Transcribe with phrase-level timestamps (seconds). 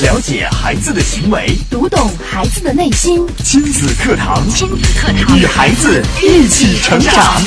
[0.00, 3.26] 了解孩子的行为，读懂孩子的内心。
[3.38, 7.42] 亲子课堂，亲子课堂，与孩子一起成长。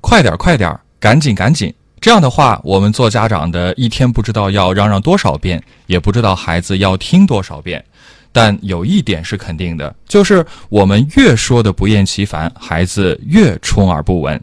[0.00, 1.70] 快点，快点，赶紧，赶紧！
[2.00, 7.84] 这样的话，我们做家长的一天不知道要嚷嚷多少遍，也不知道孩子要听多少遍。
[8.32, 14.42] 但有一点是肯定的，就是我们越说的不厌其烦，孩子越充耳不闻。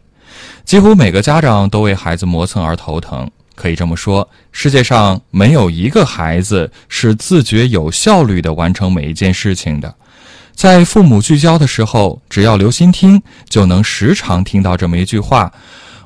[0.65, 3.27] 几乎每个家长都为孩子磨蹭而头疼。
[3.55, 9.93] 可以这么说，世界上没有一个孩子是自觉有效率的完成每一件事情的。
[10.53, 15.51] 在父母聚焦的时候，只要留心听，就能时常听到这么一句话：“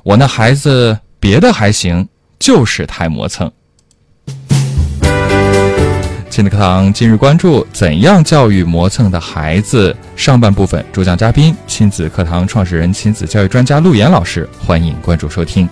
[0.02, 2.08] 我那孩子别的还行，
[2.38, 3.50] 就是太磨蹭。”
[6.30, 9.96] 亲子课堂今日关注：怎样教育磨蹭的孩子？
[10.14, 14.48] 上半部分主讲嘉宾：亲子课堂创始人、亲子教育专家陆岩老师。
[14.58, 15.68] 欢迎关注收听。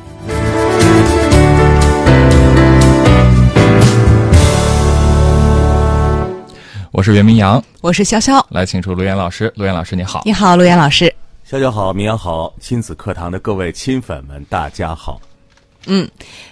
[6.94, 9.52] 我是袁明阳，我是潇潇，来请出陆岩老师。
[9.56, 10.22] 陆岩老师，你好！
[10.24, 11.12] 你好，陆岩老师。
[11.44, 15.20] 潇潇好，明阳好，亲子课堂的各位亲粉们，大家好。
[15.86, 16.08] 嗯，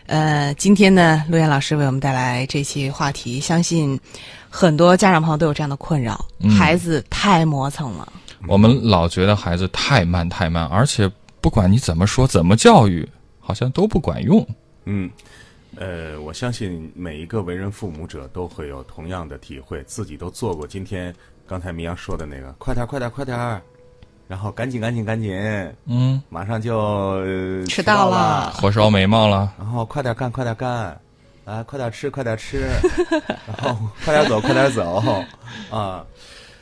[0.07, 3.97] 呃，今天呢，陆岩老师为我们带来这期话题，相信
[4.51, 6.27] 很多家长朋友都有这样的困扰：
[6.59, 8.13] 孩子太磨蹭了。
[8.49, 11.09] 我们老觉得孩子太慢太慢，而且
[11.41, 14.45] 不管你怎么说、怎么教育，好像都不管用。
[14.87, 15.09] 嗯。
[15.83, 20.65] 呃，我相信每一个为人父母者都会有同样的体会，自己都做过。
[20.65, 21.13] 今天
[21.45, 23.37] 刚才明阳说的那个，快点，快点，快点，
[24.29, 25.37] 然后赶紧，赶紧，赶紧，
[25.87, 27.21] 嗯，马上就
[27.67, 30.97] 迟到了，火烧眉毛了，然后快点干，快点干，
[31.47, 32.61] 来，快点吃，快点吃，
[33.45, 35.03] 然后快点走，快点走，
[35.69, 36.07] 啊，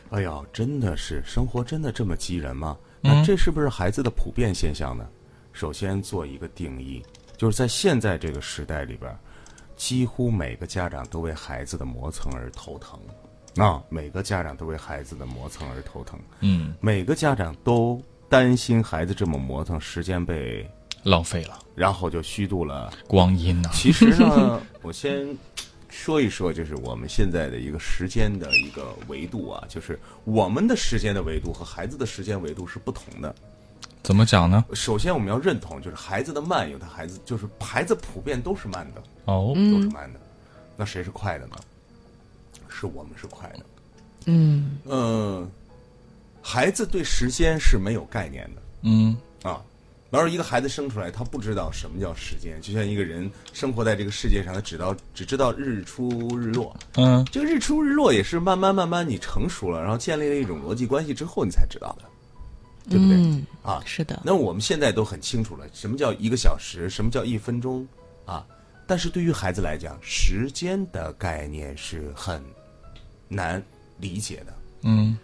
[0.09, 2.75] 哎呦，真的是生活真的这么激人吗？
[3.03, 5.07] 那这是不是孩子的普遍现象呢？
[5.53, 7.05] 首先做一个定义。
[7.41, 9.11] 就是在现在这个时代里边，
[9.75, 13.01] 几乎每个家长都为孩子的磨蹭而头疼，
[13.57, 16.21] 啊，每个家长都为孩子的磨蹭而头疼。
[16.41, 17.99] 嗯，每个家长都
[18.29, 20.71] 担心孩子这么磨蹭，时间被
[21.03, 23.71] 浪费了，然后就虚度了光阴呢。
[23.73, 25.27] 其实呢， 我先
[25.89, 33.35] 说一说，就是我们现在的一个时间的一个维度啊，就是我们的时间的维度和孩子的时间维度是不同的。
[34.03, 34.65] 怎么讲呢？
[34.73, 40.21] 首先，我们要认同，就是孩子的慢，有的孩子就是孩子普遍都是慢的哦，都是慢的。
[40.77, 41.57] 那谁是快的呢？
[42.69, 43.61] 是我们是快的。
[44.27, 45.51] 嗯嗯，
[46.41, 48.63] 孩子对时间是没有概念的。
[48.83, 49.63] 嗯啊，
[50.11, 56.75] 然后一个孩子生出来，他不知道什么叫时间，就像一个人生活在这个世界上，他只道只知道日出日落。
[56.95, 62.05] 嗯，这个日出日落也是慢慢慢慢你成熟了，然后建立了一种逻辑关系之后，你才知道的。
[62.89, 63.17] 对不对？
[63.17, 64.21] 嗯啊，是的。
[64.25, 67.87] 那我们现在都很清楚了，什么叫一个小时，什么叫一分钟，
[68.25, 68.47] 啊？
[68.87, 72.43] 但是对于孩子来讲，时间的概念是很
[73.29, 73.63] 难
[73.99, 74.55] 理解的。
[74.83, 75.17] 嗯，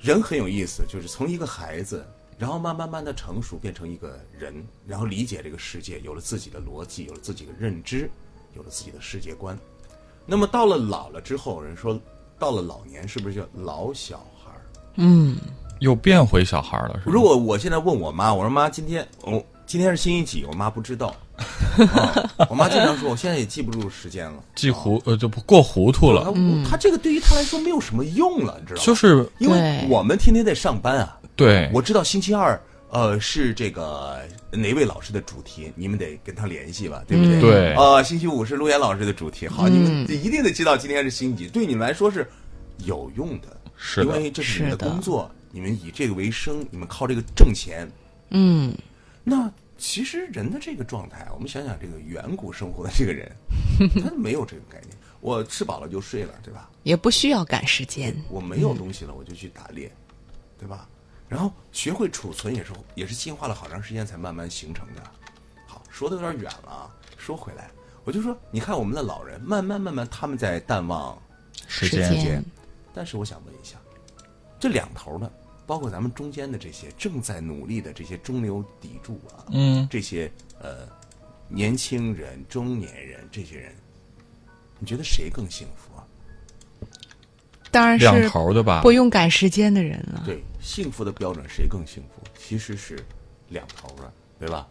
[0.00, 2.06] 人很有意思，就是从一个孩子，
[2.38, 8.10] 然后慢慢慢的成熟，变成一个人，然后理解这个世界，有了自己的逻辑，有了自己的认知，
[8.56, 9.58] 有了自己的世界观。
[10.24, 12.00] 那么到了老了之后，人说
[12.38, 14.52] 到了老年，是不是叫老小孩？
[14.94, 15.36] 嗯。
[15.80, 17.12] 又变回小孩了，是吧？
[17.12, 20.44] 如果我现在问我妈，我说妈，今天我今天是星期几？
[20.46, 21.14] 我妈不知道。
[22.50, 26.30] 我妈经常说，我现在也记不住时间了，记糊呃就不过糊涂了。
[26.68, 28.84] 她这个对于她来说没有什么用了，你知道吗？
[28.84, 31.18] 就是因为我们天天在上班啊。
[31.34, 34.18] 对，我知道星期二呃是这个
[34.50, 37.40] 哪位老师的主题，你们得跟他联系吧，对不对？
[37.40, 37.74] 对。
[37.74, 42.28] 呃，星期五是陆岩老师的主题，好，你们一定得知道今天是星期几，对你们来说是
[42.84, 43.48] 有用的，
[43.78, 45.30] 是因为这是你们的工作。
[45.50, 47.88] 你们以这个为生，你们靠这个挣钱，
[48.30, 48.72] 嗯，
[49.24, 53.30] 那其实人的这个状态，我们想想这个远古生活的这个人，
[54.02, 54.96] 他没有这个概念。
[55.20, 56.70] 我吃饱了就睡了，对吧？
[56.82, 58.14] 也不需要赶时间。
[58.30, 59.90] 我没有东西了，我就去打猎，
[60.58, 60.88] 对吧？
[61.28, 65.02] 然后学会储存也是也是进化了好长时间才慢慢形成的。
[65.66, 66.90] 好，说的有点远了啊。
[67.18, 67.70] 说回来，
[68.04, 71.16] 我就说，你看我们的老人，慢慢慢慢他们在淡忘
[71.68, 72.42] 时间，
[72.94, 73.76] 但是我想问一下，
[74.58, 75.30] 这两头呢？
[75.70, 80.28] 包括咱们中间的这些正在努力的这些中流砥柱啊，嗯，这些
[80.60, 80.88] 呃
[81.48, 83.72] 年轻人、中年人这些人，
[84.80, 86.02] 你觉得谁更幸福啊？
[87.70, 90.24] 当然是两头的吧，不用赶时间的人了。
[90.26, 92.20] 对，幸福的标准谁更幸福？
[92.36, 92.98] 其实是
[93.48, 94.66] 两头的，对吧？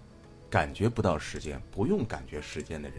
[0.49, 2.97] 感觉不到时间，不用感觉时间的人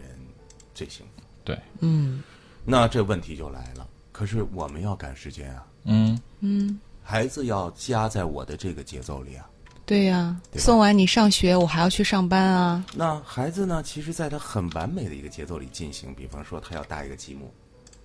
[0.73, 1.21] 最幸福。
[1.43, 2.23] 对，嗯。
[2.65, 5.67] 那这问题就来了，可是我们要赶时间啊。
[5.83, 6.79] 嗯嗯。
[7.11, 9.45] 孩子要加在我的这个节奏里啊。
[9.85, 12.85] 对呀、对送完你上学，我还要去上班啊。
[12.95, 17.53] 那孩子呢，其实在他很完美的一个节奏里进行，比方说他要搭一个积木，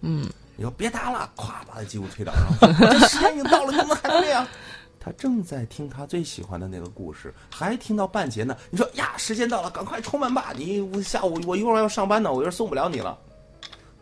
[0.01, 4.49] 嗯，你说别搭了，咵把他积木推倒，然后这时间已经到了，你怎么还不练啊？
[4.99, 8.57] 他正在听他最喜欢的那个故事，还听到半截呢。
[8.71, 10.53] 你说呀，时间到了，赶快出门吧！
[10.57, 13.17] 你我下午我一会儿要上班呢，我有点送不了你了。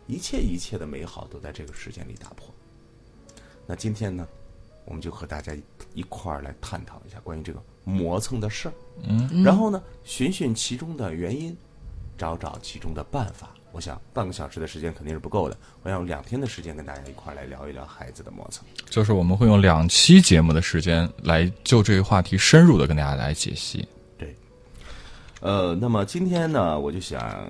[0.07, 2.47] 一切一切的美好都在这个时间里打破。
[3.67, 4.27] 那今天呢，
[4.85, 5.61] 我们就和大家一
[5.95, 8.73] 一块儿来探讨一下关于这个磨蹭的事儿，
[9.03, 11.55] 嗯，然后呢，寻寻其中的原因，
[12.17, 13.49] 找找其中的办法。
[13.71, 18.65] 我想半个小时的时间肯定是不够的，我想用两天的时间跟大家一块儿来聊一聊孩子的磨蹭。
[18.89, 23.85] 就是我们会用两期节目的时间来就这个话题深入的跟大家来解析。
[24.17, 24.33] 对，
[25.41, 27.49] 呃，那么今天呢，我就想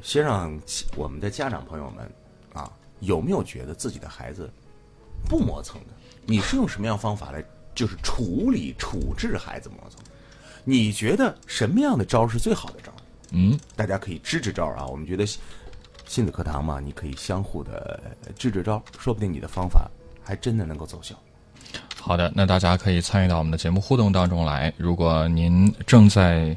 [0.00, 0.56] 先让
[0.94, 2.08] 我们的家长朋友们
[2.52, 2.70] 啊，
[3.00, 4.48] 有没有觉得自己的孩子
[5.28, 5.88] 不磨蹭的？
[6.30, 7.42] 你是用什么样方法来
[7.74, 9.98] 就是处理处置孩子磨蹭？
[10.62, 12.92] 你觉得什么样的招是最好的招？
[13.30, 14.86] 嗯，大家可以支支招啊！
[14.86, 15.40] 我们觉得亲
[16.06, 17.98] 亲子课堂嘛，你可以相互的
[18.36, 19.90] 支支招，说不定你的方法
[20.22, 21.14] 还真的能够奏效。
[21.98, 24.70] 好的，那大家可以参与到我们的节目互动当中来。
[24.76, 26.54] 如果您正在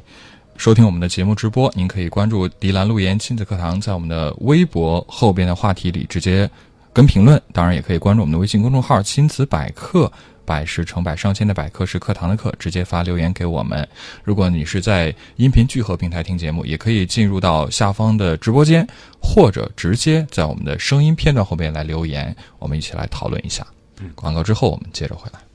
[0.58, 6.50] 收听我们的节目直播，您可以关注“迪兰路言亲子课堂”，在我们的微博后边的话题里直接
[6.92, 7.40] 跟评论。
[7.52, 10.10] 当然，也可以关注我们的微信公众号“亲子百科”，
[10.44, 13.88] 百事成百上千的百课是课堂的课，直接发留言给我们。
[14.24, 18.86] 如果你是在音频聚合平台听节目，也可以进入到下方的直播间，
[19.22, 23.66] 或者直接在我们的声音片段后面来留言，我们一起来讨论一下。
[24.14, 25.51] 广告之后，我们接着回来。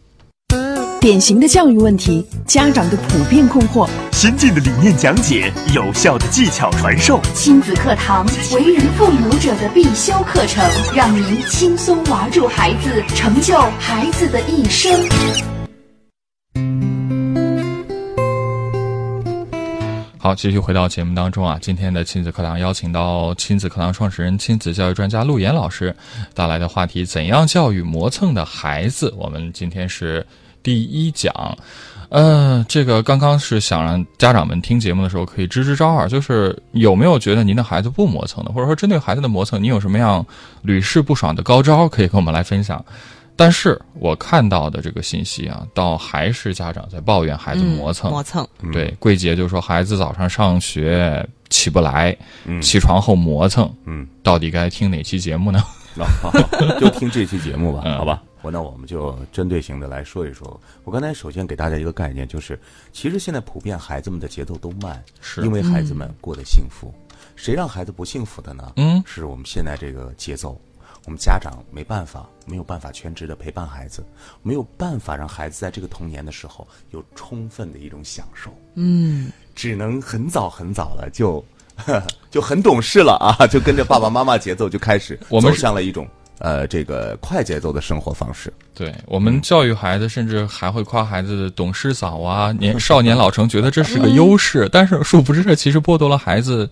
[1.08, 7.22] 典型的教育问题，家长的普遍困惑，先进的理念讲解，有效的技巧传授。
[7.34, 10.62] 亲子课堂，为人父母者的必修课程，
[10.94, 14.92] 让您轻松玩住孩子，成就孩子的一生。
[20.18, 25.96] 好，继续回到节目当中啊，今天的亲子课堂邀请到亲子课堂创始人、亲子教育专家陆岩老师
[26.34, 29.14] 带来的话题：怎样教育磨蹭的孩子？
[29.18, 30.28] 我们今天是
[30.68, 31.58] 第一讲。
[32.10, 40.26] 呃，这个刚刚是想让家长们听节目的时候可以支支招啊，就是有没有觉得您的孩子不磨蹭的，或者说针对孩子的磨蹭，你有什么样
[40.62, 42.84] 屡试不爽的高招可以跟我们来分享？
[43.38, 52.14] 但是我看到的这个信息啊，倒还是家长在抱怨孩子磨蹭，磨蹭，对，桂姐就说孩子早上上学起不来，
[52.46, 55.64] 嗯起床后磨蹭，嗯，到底该听哪期节目呢？
[56.78, 58.22] 就听这期节目吧，嗯好吧？
[58.48, 60.58] 我那我们就针对性的来说一说。
[60.86, 62.58] 我刚才首先给大家一个概念，就是
[62.94, 66.94] 其实现在普遍孩子们的节奏都慢，是因为孩子们过得幸福。
[67.36, 68.72] 谁让孩子不幸福的呢？
[68.78, 70.58] 嗯是我们现在这个节奏，
[71.04, 74.02] 我们家长没办法，没有办法全职的陪伴孩子，
[74.42, 78.50] 没有办法让孩子在这个童年的时候有充分的一种享受。
[78.76, 81.44] 嗯，只能很早很早了就
[82.32, 86.08] 就很懂事了啊，就跟着爸爸妈妈节奏就开始走我们是向了一种
[86.40, 88.52] 呃这个快节奏的生活方式。
[88.74, 94.70] 对我们教育孩子，甚至还会夸孩子懂事早啊， 年少年老成，觉得这是个优势。
[94.72, 96.70] 但是殊不知，这其实剥夺了孩子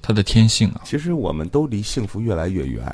[0.00, 0.82] 他的天性啊。
[0.84, 2.84] 其实我们都离幸福越来越远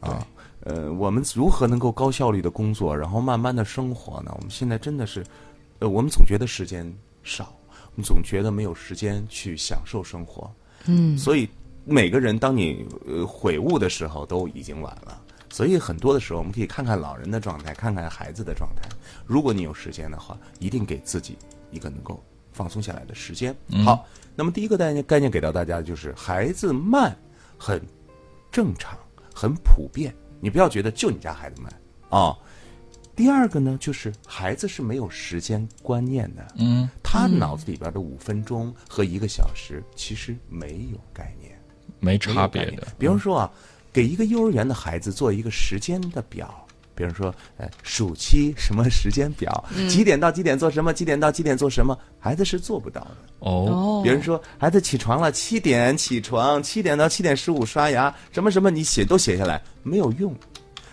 [0.00, 0.26] 啊。
[0.64, 4.30] 呃，我们如何能够高效率的工作，然后慢慢的生活呢？
[4.34, 5.24] 我们现在真的是，
[5.78, 6.92] 呃，我们总觉得时间
[7.22, 10.50] 少，我们总觉得没有时间去享受生活。
[10.84, 11.48] 嗯，所以
[11.86, 15.18] 每个人当你呃悔悟的时候，都已经晚了。
[15.50, 18.88] 所以很多的时候，我们可以看看老人的状态，看看孩子的状态。
[19.26, 21.36] 如果你有时间的话，一定给自己
[21.70, 23.54] 一个能够放松下来的时间。
[23.84, 27.16] 好，那么第一个概念概念给到大家的就是孩子慢，
[27.56, 27.80] 很
[28.50, 28.98] 正常，
[29.34, 30.14] 很普遍。
[30.40, 31.72] 你不要觉得就你家孩子慢
[32.10, 32.36] 啊、
[33.16, 36.46] 第二个呢，就是孩子是没有时间观念的。
[36.56, 41.60] 嗯，他脑子里边的五分钟和一个小时其实没有概念，
[41.98, 42.86] 没差别的。
[42.96, 43.50] 比方说啊，
[43.92, 53.16] 给一个幼儿园的孩子做一个时间的表，比如说呃暑期什么时间表，几点到几点做什么，几点到几点做什么，孩子是做不到的。
[53.38, 60.34] 哦，哦，比如说孩子起床了，七点起床，七点到七点十五刷牙，什么什么你写都写下来没有用，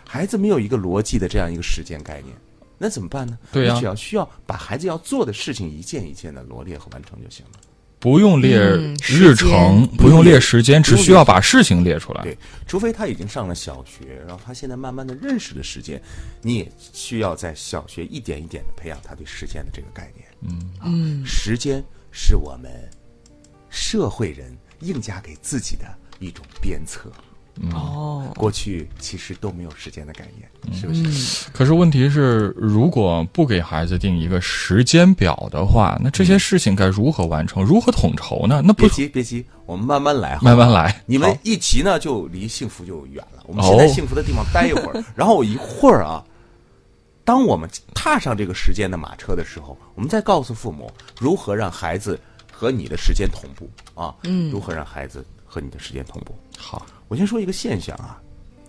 [0.08, 2.36] 孩子没有一个逻辑的这样一个时间概念，
[2.78, 3.38] 那怎么办呢？
[3.52, 7.60] 对呀你只要需要把孩子要做的事情一件一件的罗列和完成就行了。
[8.06, 12.22] 不用列日间程，不用列时间，只需要把事情列出来。
[12.22, 16.00] 对，除非他已经上了小学，然后他现在慢慢的认识了时间，
[16.44, 20.28] 你也需要在小学一点一点的培养他对时间的这个概念。
[20.42, 22.72] 嗯嗯，时间是我们
[23.72, 25.86] 社会人硬加给自己的
[26.20, 27.12] 一种鞭策。
[27.74, 31.50] 哦，过去其实都没有时间的概念，是不是？
[31.54, 37.64] 可是问题是，如果不给孩子定一个时间表的话，那这些事情该如何完成？
[37.64, 38.62] 如何统筹呢？
[38.64, 41.02] 那不别急，别急，我们慢慢来，慢慢来。
[41.06, 43.44] 你们一急呢，就离幸福就远了。
[43.48, 46.22] 我们先在哦幸福的地方待一会儿， 然后一会儿啊，
[47.24, 52.20] 当我们踏上这个时间的马车的时候，我们再告诉父母如何让孩子
[52.52, 53.70] 和你的时间同步
[54.00, 56.36] 啊，嗯，如何让孩子和你的时间同步。
[56.58, 58.22] 好，我先说一个现象啊，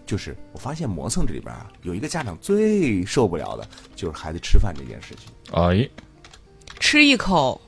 [0.04, 5.88] 就是我发现磨蹭这里边啊，有一个家长最受不了的就是孩子吃饭这件事情，哎，
[6.80, 7.60] 吃一口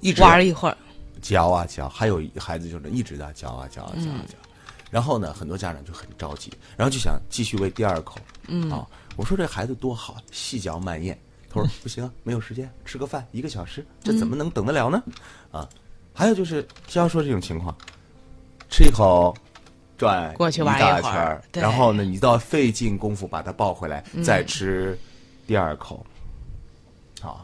[0.00, 0.76] 一直玩一会儿，
[1.20, 4.34] 嚼啊嚼，还有孩子就是一直在嚼啊嚼啊嚼啊嚼。
[4.90, 8.16] 然后呢，很多家长就很着急，然后就想继续喂第二口。
[8.46, 11.18] 嗯啊，我说这孩子多好，细嚼慢咽。
[11.48, 15.02] 他说 不行啊，没有时间，吃个饭一个小时，这怎么能等得了呢？
[15.50, 15.68] 啊，
[16.12, 17.76] 还有就是像要说这种情况，
[18.70, 19.36] 吃一口，
[20.04, 24.98] 转过去玩一大圈儿，然后呢，你都要费尽功夫把它抱回来，再吃
[25.46, 26.04] 第二口。
[27.20, 27.42] 好，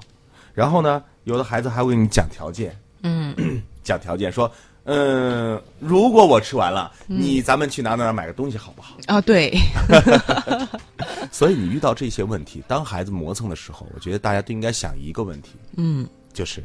[0.55, 3.35] 然后呢，有的孩子还会给你讲条件，嗯，
[3.83, 4.51] 讲条件说，
[4.85, 8.97] 嗯，如果我吃完了，嗯你咱们去哪哪哪买个东西好不好？
[9.07, 9.53] 啊，对
[11.33, 16.63] 所以你遇到这些问题，当孩子磨蹭的时候，我觉得大家都应该想一个问题，嗯，就是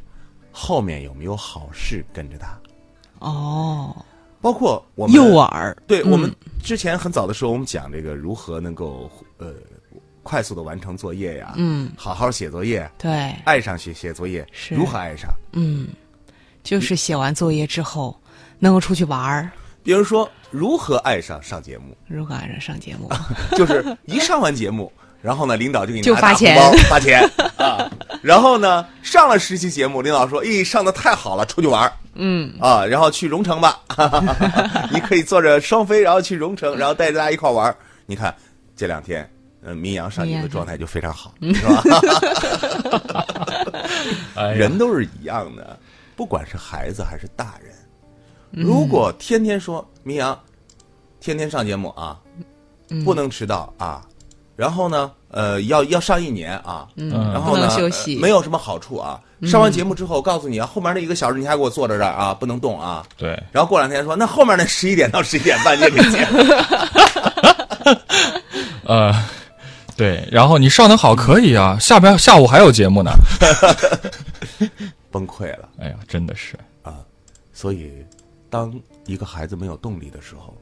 [0.51, 2.59] 后面有没有好事跟着他？
[3.19, 3.95] 哦，
[4.45, 5.75] 包括我们诱饵，嗯。
[5.87, 6.31] 对我们
[6.63, 9.09] 之前很早的时候，我们讲这个如何能够
[9.39, 9.55] 呃
[10.21, 14.75] 快速的完成作业呀，嗯，好好写作业，对，爱上写写作业，是。
[14.75, 15.33] 如何爱上？
[15.53, 15.87] 嗯，
[16.63, 18.15] 就是写完作业之后
[18.59, 19.49] 能够出去玩儿，
[19.81, 23.09] 比如说如何爱上上节目，如何爱上上节目，
[23.57, 27.27] 就是一上完节目， 然后呢，领导就给你就发拿大红包发钱。
[27.57, 27.91] 啊。
[28.21, 33.79] 然后呢，上了十期节目，领导说：“咦，上的太好了，出去玩儿嗯，啊，然后去荣城吧，
[34.91, 37.75] 你可以坐着双飞，然后去荣城，然后带着大家一块玩。
[38.05, 38.33] 你看
[38.75, 39.29] 这两天，
[39.61, 41.83] 呃，民阳上你民谣的状态就非常好，是吧？
[44.55, 45.77] 人都是一样的，
[46.15, 47.73] 不管是孩子还是大人，
[48.51, 50.37] 如果天天说明阳，
[51.19, 52.19] 天天上节目啊，
[53.03, 54.05] 不能迟到啊，
[54.55, 59.19] 然后呢，呃，要要上一年啊，嗯然后不呢能休息呃没有什么好处啊。
[59.43, 63.05] 上完节目之后，告诉你啊，后面那一个小时你还给我坐在这儿啊，不能动啊。
[63.17, 66.25] 对，然后过两天说，那后面那十一点到十一点半你也给接，
[68.85, 69.13] 呃，
[69.97, 73.11] 对，然后你上的好可以啊，下边下午还有节目呢。
[75.11, 75.69] 崩溃了。
[75.79, 76.95] 哎呀，真的是啊，
[77.53, 77.91] 所以，
[78.49, 78.73] 当
[79.05, 80.55] 一个孩子没有动力的时候，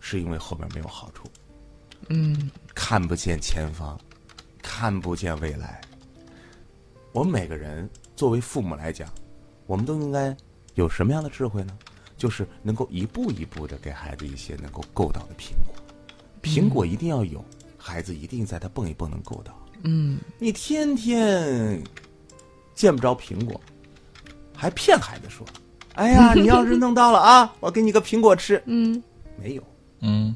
[0.00, 1.22] 是因为后面没有好处。
[2.08, 3.98] 嗯，看不见前方，
[4.62, 5.80] 看不见未来。
[7.12, 9.08] 我们每个人作为父母来讲，
[9.66, 10.36] 我们都应该
[10.74, 11.76] 有什么样的智慧呢？
[12.16, 15.74] 就是能够一步一步的给孩子一些能够够到的苹果。
[16.42, 17.44] 苹果一定要有，
[17.76, 19.54] 孩子一定在他蹦一蹦能够到。
[19.82, 21.82] 嗯，你天天
[22.74, 23.60] 见不着苹果，
[24.54, 25.46] 还骗孩子说
[25.96, 29.02] ：“哎呀， 你要是弄到了啊，我给你个苹果吃。”嗯，
[29.38, 29.62] 没有，
[30.00, 30.34] 嗯，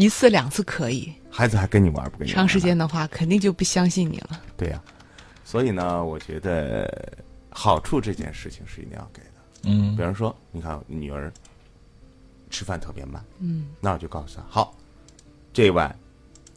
[0.00, 2.34] 一次两次可以，孩子还跟你玩不跟你玩？
[2.34, 4.40] 长时间的话肯定就不相信你了。
[4.56, 4.82] 对呀、
[5.44, 7.18] 所以呢，我觉得
[7.50, 9.28] 好处这件事情是一定要给的。
[9.64, 11.30] 嗯比方说，你看女儿
[12.48, 14.74] 吃饭特别慢，嗯，那我就告诉她，好，
[15.52, 15.94] 这一碗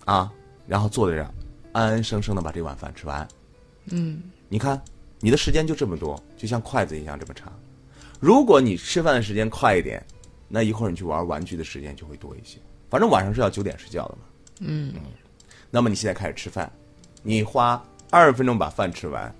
[0.05, 0.31] 啊，
[0.65, 1.29] 然后坐在这儿，
[1.73, 3.27] 安安生生的把这碗饭吃完。
[3.87, 4.81] 嗯，你看，
[5.19, 7.51] 你的时间就这么多，就像筷子一样这么长。
[8.21, 10.01] 如果你吃饭的时间快一点，
[10.47, 12.57] 那一会儿你去玩玩具的时间就会多一些。
[12.93, 14.21] 反正晚上是要九点睡觉的嘛。
[14.59, 14.93] 嗯
[15.71, 16.71] 那么你现在开始吃饭，
[17.23, 19.33] 你花二十分钟把饭吃完，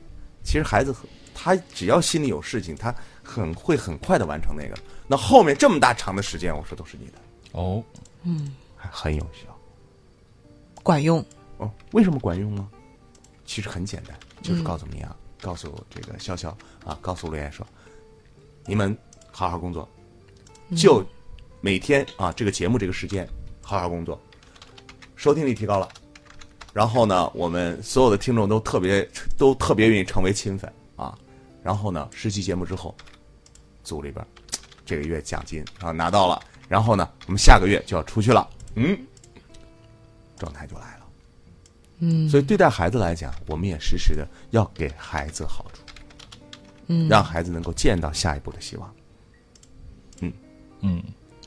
[0.43, 0.91] 其实孩子
[1.35, 2.91] 他只要心里有事情，他
[3.21, 4.75] 很会很快的完成那个。
[5.05, 7.13] 那后面这么大长的时间，我说都是你的，
[7.51, 7.83] 哦，
[8.23, 9.55] 嗯还很有效
[10.81, 11.23] 管用。
[11.59, 11.71] 哦。
[11.91, 12.67] 为什么管用呢？
[13.45, 16.49] 其实很简单，就是告诉你啊，告诉这个潇潇
[16.83, 17.63] 啊，告诉陆岩说，
[18.65, 18.97] 你们
[19.31, 19.87] 好好工作，
[20.75, 21.05] 就
[21.61, 23.29] 每天啊这个节目这个时间
[23.63, 24.21] 好好工作，
[25.15, 25.89] 收听率提高了。
[26.73, 31.17] 然后呢，我们所有的听众都特别都特别愿意成为亲粉啊。
[31.63, 32.93] 然后呢，十期节目之后，
[33.83, 34.25] 组里边
[34.85, 38.97] 这个月奖金啊拿到了，然后呢，我们下个月就要出去了，嗯，
[40.37, 41.05] 状态就来了。
[41.99, 45.83] 嗯所以对待孩子来讲，我们也时时的要给孩子好处，
[46.87, 48.93] 嗯，让孩子能够见到下一步的希望。
[50.85, 51.01] 嗯，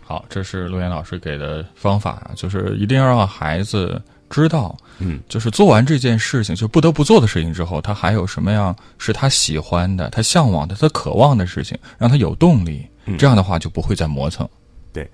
[0.08, 12.86] 好，这是陆岩老师给的方法啊，就是一定要让孩子知道，嗯，就是做完这件事情，就不得不做的事情之后，他还有什么样是他喜欢的、他向往的、他渴望的事情，让他有动力。
[13.06, 14.48] 嗯这样的话就不会再磨蹭。
[14.92, 15.08] 对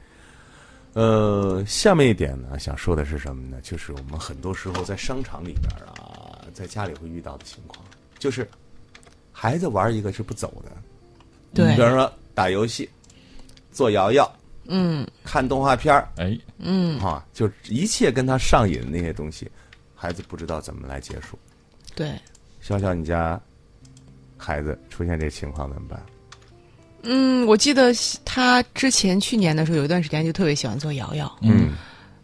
[0.95, 3.57] 呃，下面一点呢，想说的是什么呢？
[3.63, 7.83] 就是我们很多时候在商场里边啊，在家里会遇到的情况，
[8.19, 8.49] 就是
[9.31, 10.71] 孩子玩一个是不走的，
[11.55, 12.89] 对比方说打游戏、
[13.73, 14.31] 做摇摇、
[14.67, 15.07] 嗯。
[15.25, 16.09] 看动画片儿。
[16.17, 19.51] 哎，嗯，啊，就一切跟他上瘾的那些东西，
[19.95, 21.39] 孩子不知道怎么来结束。
[21.95, 22.13] 对，
[22.61, 23.41] 笑笑，你家
[24.37, 26.03] 孩子出现这情况怎么办？
[27.05, 27.93] 嗯，我记得
[28.25, 31.73] 他之前去年的时候有一段时间就特别喜欢做瑶瑶，嗯。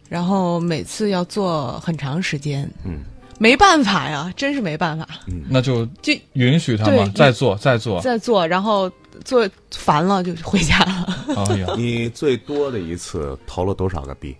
[0.07, 3.03] 然后每次要做很长时间，嗯。
[3.37, 5.43] 没办法呀，真是没办法，嗯。
[5.49, 8.01] 那就就允许他嘛，再做再做。
[8.01, 8.91] 再做，然后
[9.25, 11.15] 做烦了就回家了。
[11.47, 14.35] 哎呀， 你最多的一次投了多少个币？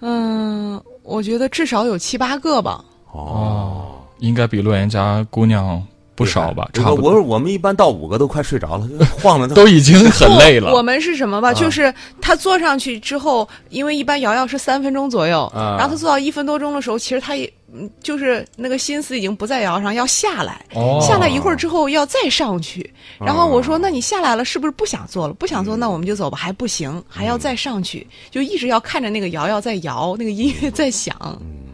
[0.00, 2.84] 嗯，我觉得至少有七八个吧。
[3.12, 5.82] 哦，应该比洛言家姑娘
[6.16, 6.68] 不少吧？
[6.72, 8.88] 差不多，我我们一般到五个都快睡着了，
[9.22, 10.72] 晃的 都已经很累了。
[10.72, 11.50] 我们是什么吧？
[11.50, 20.64] 啊就是他坐上去之后，因为一般摇摇是三分钟左右，啊然后他坐到一分多钟的时候，其实他也嗯就是那个心思已经不在摇上，要下来。
[20.74, 25.34] 哦下来一会儿之后要再上去，然后我说：“那你下来了，是不是不想做了？
[25.34, 31.66] 不想做，那我们就走吧。”还不行，还要再上去，就一直要看着那个摇摇在摇，那个音乐在响，嗯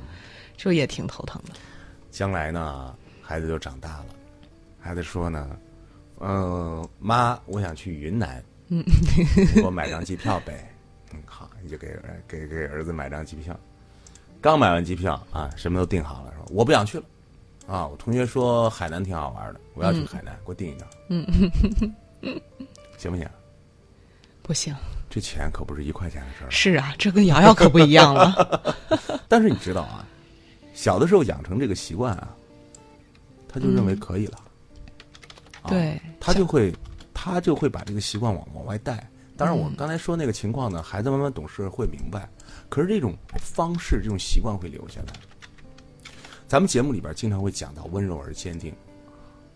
[0.56, 1.54] 就也挺头疼的。
[2.10, 4.04] 将来呢，孩子就长大了，
[4.82, 5.56] 孩子说呢，
[6.18, 8.84] 嗯、妈，我想去云南，嗯，
[9.54, 10.74] 给我买张机票呗。
[11.14, 13.58] 嗯，好，你就给儿给给儿子买张机票。
[14.40, 17.04] 刚买完机票啊，什么都订好了，说我不想去了。
[17.68, 20.88] 啊，我同学说海南挺好玩的，我要去海南，给我订一张。
[21.08, 21.24] 嗯，
[22.98, 23.24] 行不行？
[24.42, 24.74] 不行，
[25.08, 26.50] 这钱可不是一块钱的事儿。
[26.50, 28.74] 是啊，这跟瑶瑶可不一样了。
[29.28, 30.04] 但是你知道啊，
[30.74, 32.34] 小的时候养成这个习惯啊，
[33.48, 34.40] 他就认为可以了。
[35.62, 36.72] 啊对他就会
[37.14, 39.08] 他就会把这个习惯往往外带。
[39.34, 42.28] 当然，我刚才说那个情况呢，孩子慢慢懂事会明白，
[42.68, 45.12] 可是这种方式、这种习惯会留下来。
[46.46, 48.72] 咱们节目里边经常会讲到温柔而坚定，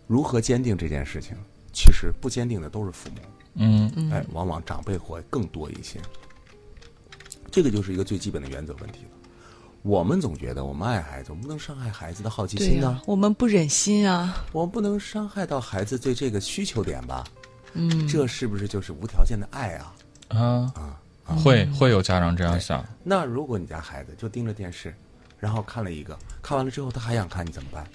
[0.07, 1.37] 如何坚定这件事情，
[1.71, 3.15] 其实不坚定的都是父母。
[3.53, 5.99] 嗯，哎，往往长辈会更多一些。
[7.51, 9.06] 这个就是一个最基本的原则问题了。
[9.87, 14.45] 我们总觉得我们爱孩子，我们不能伤害孩子的好奇心呢、我们不忍心啊。
[14.51, 17.23] 我们不能伤害到孩子对这个需求点吧？
[17.71, 19.93] 嗯，这是不是就是无条件的爱啊？
[20.27, 20.73] 啊
[21.25, 22.85] 啊，会会有家长这样想。
[23.01, 24.93] 那如果你家孩子就盯着电视，
[25.39, 27.87] 然后看了一个，看完了之后他还想看，你怎么办？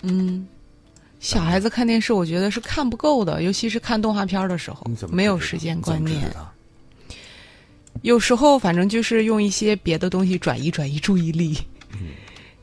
[0.00, 0.48] 嗯
[1.20, 6.34] 小孩子看电视，我觉得是看不够的，尤其是看动画片的时候你怎，么没有时间观念。
[8.00, 11.56] 有时候反正就是用一些别的东西转移转移注意力，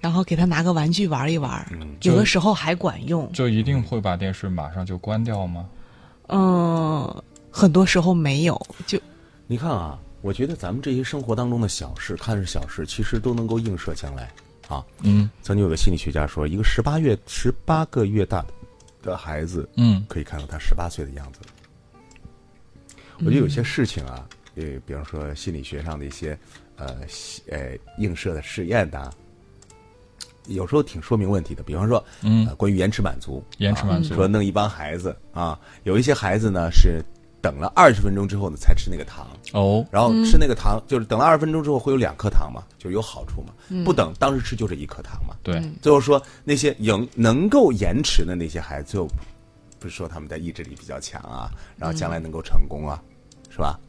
[0.01, 1.65] 然后给他拿个玩具玩一玩，
[2.01, 3.31] 有的时候还管用。
[3.31, 5.69] 就一定会把电视马上就关掉吗？
[6.27, 8.99] 嗯，很多时候没有，就
[9.47, 14.29] 你看啊，我觉得咱们这些生活当中的小事，看似小事，其实都能够映射将来
[14.67, 14.83] 啊。
[15.01, 18.45] 嗯曾经有个心理学家说，一个十八月十八个月大
[19.01, 21.39] 的孩子，嗯可以看到他十八岁的样子。
[23.19, 24.25] 我觉得有些事情啊，
[24.59, 26.37] 呃，比方说心理学上的一些
[26.75, 26.97] 呃
[27.49, 29.09] 呃映射的试验呐、
[30.47, 31.63] 有时候挺说明问题的。
[31.63, 37.01] 比方说，嗯呃，关于延迟满足，延迟满足啊说弄一帮孩子啊，有一些孩子呢是
[37.41, 43.53] 等了二十分钟之后呢才吃那个糖，哦，然后吃那个糖，就是等了二十分钟之后会有两颗糖嘛，就有好处嘛。
[43.85, 45.35] 不等，当时吃就这一颗糖嘛。
[45.41, 49.07] 对，最后说那些能能够延迟的那些孩子，最后
[49.79, 53.01] 不是说他们的意志力比较强啊，然后将来能够成功啊，
[53.49, 53.79] 是吧？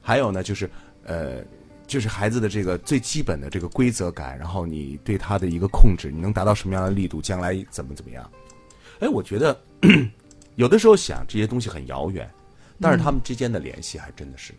[0.00, 0.68] 还有呢，就是
[1.04, 1.42] 呃，
[1.86, 8.30] 就是孩子的这个最基本的这个规则感，然后你对他的一个控制，你能达到什么样的力度，将来怎么怎么样？
[9.00, 9.58] 哎，我觉得
[10.56, 12.28] 有的时候想这些东西很遥远，
[12.80, 14.52] 但是他们之间的联系还真的是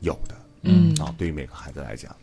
[0.00, 0.34] 有的。
[0.62, 2.14] 嗯啊，对于每个孩子来讲。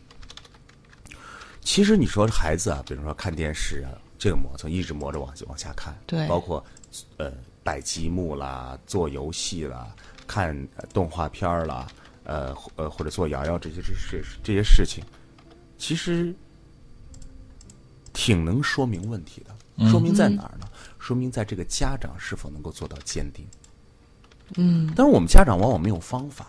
[1.60, 6.64] 其实你说孩子啊，比如说看电视啊，这个磨蹭一直磨着往往下看，对包括
[7.18, 7.30] 呃
[7.62, 9.94] 摆积木啦、做游戏啦、
[10.26, 11.86] 看、呃动画片儿啦，
[12.24, 15.04] 呃或呃或者做瑶瑶这些这这这些事情，
[15.78, 16.34] 其实
[18.12, 19.54] 挺能说明问题的。
[19.90, 20.66] 说明在哪儿呢？
[20.98, 23.46] 说明在这个家长是否能够做到坚定。
[24.56, 26.48] 嗯，但是我们家长往往没有方法。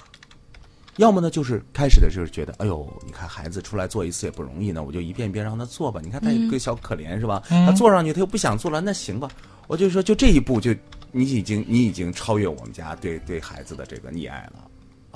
[0.98, 6.02] 要么呢，就是开始的就是觉得，哎呦，你看孩子出来做一次也不容易呢，我就一遍一遍让他做吧。
[6.04, 7.42] 你看他一个小可怜是吧？
[7.48, 9.30] 他坐上去他又不想做了，那行吧，
[9.68, 10.76] 我就说就这一步就
[11.14, 14.68] 你已经你已经超越我们家对对孩子的这个溺爱了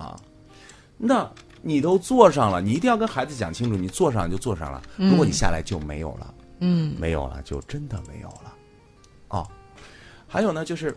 [0.01, 0.15] 啊。
[0.97, 1.29] 那
[1.61, 8.53] 你都坐上了，你一定要跟孩子讲清楚，你坐上就坐上了，如果你下来就没有了，嗯，没有了就真的没有了。
[9.29, 9.47] 哦，
[10.27, 10.95] 还有呢，就是，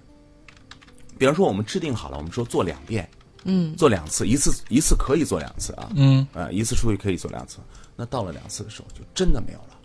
[1.19, 3.09] 比方说我们制定好了，我们说做两遍，
[3.45, 3.75] 嗯。
[3.77, 6.27] 做两次，一次一次可以做两次啊，嗯。
[6.35, 7.59] 呃，一次出去可以做两次，
[7.97, 9.81] 那到了两次的时候就真的没有了。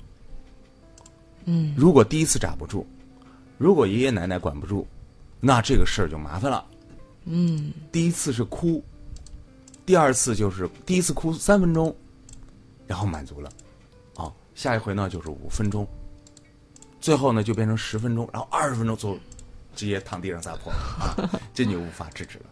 [1.46, 2.86] 嗯，如果第一次扎不住，
[3.58, 4.86] 如果爷爷奶奶管不住，
[5.40, 6.66] 那这个事儿就麻烦了。
[7.26, 8.84] 嗯，第一次是哭，
[9.86, 11.96] 第二次就是第一次哭三分钟，
[12.88, 13.50] 然后满足了，
[14.16, 15.88] 啊，下一回呢就是五分钟，
[17.02, 19.18] 最后呢就变成十分钟，然后二十分钟就
[19.76, 21.16] 直接躺地上撒泼啊，
[21.54, 22.46] 这你就无法制止了。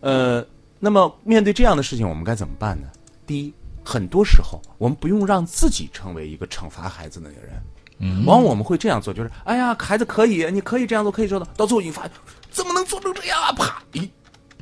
[0.00, 0.46] 呃，
[0.78, 2.88] 那么面对这样的事情，我们该怎么办呢？
[3.26, 7.62] 第一，很多时候我们不用让自己成为一个惩罚孩子的那个人。
[8.02, 12.12] 嗯，往往我们会这样做，就是哎呀，孩子可以，你可以这样做，可以做到，到最后你发现
[12.50, 13.52] 怎么能做成这样啊？
[13.52, 14.08] 啪，咦，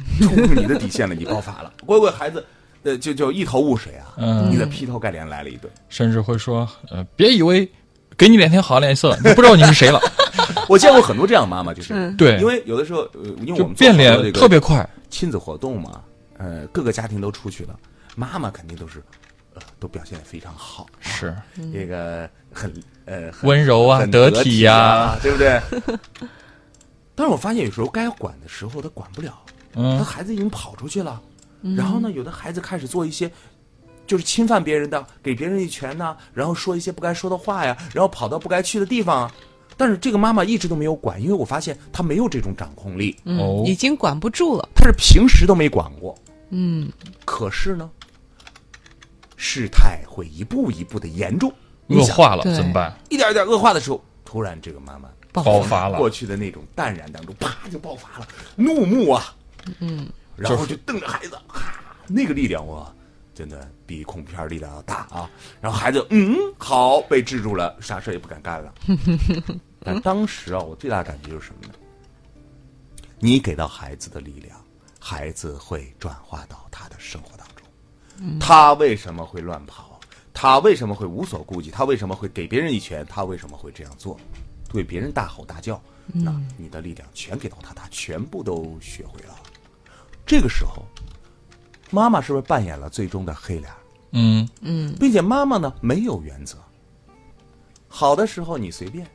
[0.22, 2.44] 冲出你的底线了，你爆发了，乖乖孩子，
[2.82, 5.70] 呃，就就一头雾水啊，嗯你的劈头盖脸来了一顿。
[5.88, 7.70] 甚至会说，呃，别以为
[8.16, 10.00] 给你两天好脸色，你不知道你是谁了。
[10.68, 14.88] 我见过很多这样的妈妈，就是、对因为有的时候，呃，因为我们变脸特别快。
[15.10, 16.02] 亲子活动嘛，
[16.36, 17.74] 呃，各个家庭都出去了，
[18.14, 19.02] 妈妈肯定都是，
[19.54, 21.34] 呃，都表现的非常好，是，
[21.72, 22.72] 这个很
[23.06, 25.60] 呃很温柔啊得体体呀对不对？
[27.14, 29.32] 但是我发现有时候该管的时候他管不了，
[29.78, 31.20] 他嗯孩子已经跑出去了，
[31.76, 33.30] 然后呢，有的孩子开始做一些。
[34.06, 39.34] 就是侵犯别人的，给别人一拳呐、然后说一些不该说的话呀，然后跑到不该去的地方啊。
[39.76, 43.14] 但是这个妈妈一直都没有管，因为我发现她没有这种掌控力，
[43.66, 44.66] 已经管不住了。
[44.74, 46.16] 她是平时都没管过。
[46.48, 46.90] 嗯，
[47.26, 47.90] 可是呢，
[49.36, 51.52] 事态会一步一步的严重，
[51.88, 52.98] 恶化了怎么办？
[53.10, 59.34] 一点一点恶化的时候，突然这个妈妈爆发了过去的那种淡然当中，啪就爆发了，怒目啊，
[59.80, 62.92] 嗯，然后就瞪着孩子，哈，那个力量哇，
[63.34, 65.30] 真的比恐怖片力量要大啊。
[65.60, 68.74] 然后孩子嗯好被制住了，啥事儿也不敢干了。
[69.80, 71.74] 但当时啊，我最大的感觉就是什么呢？
[73.20, 74.60] 你给到孩子的力量，
[75.00, 78.38] 孩子会转化到他的生活当中。
[78.38, 80.00] 他为什么会乱跑？
[80.32, 81.70] 他为什么会无所顾忌？
[81.70, 83.04] 他为什么会给别人一拳？
[83.06, 84.16] 他为什么会这样做？
[84.70, 85.80] 对别人大吼大叫？
[86.06, 89.34] 那你的力量全给到他，他全部都学会了。
[90.28, 90.86] 这个时候，
[91.90, 93.68] 妈妈是不是扮演了最终的黑脸？
[94.12, 96.56] 嗯嗯并且妈妈呢没有原则。
[97.88, 99.06] 好的时候你随便，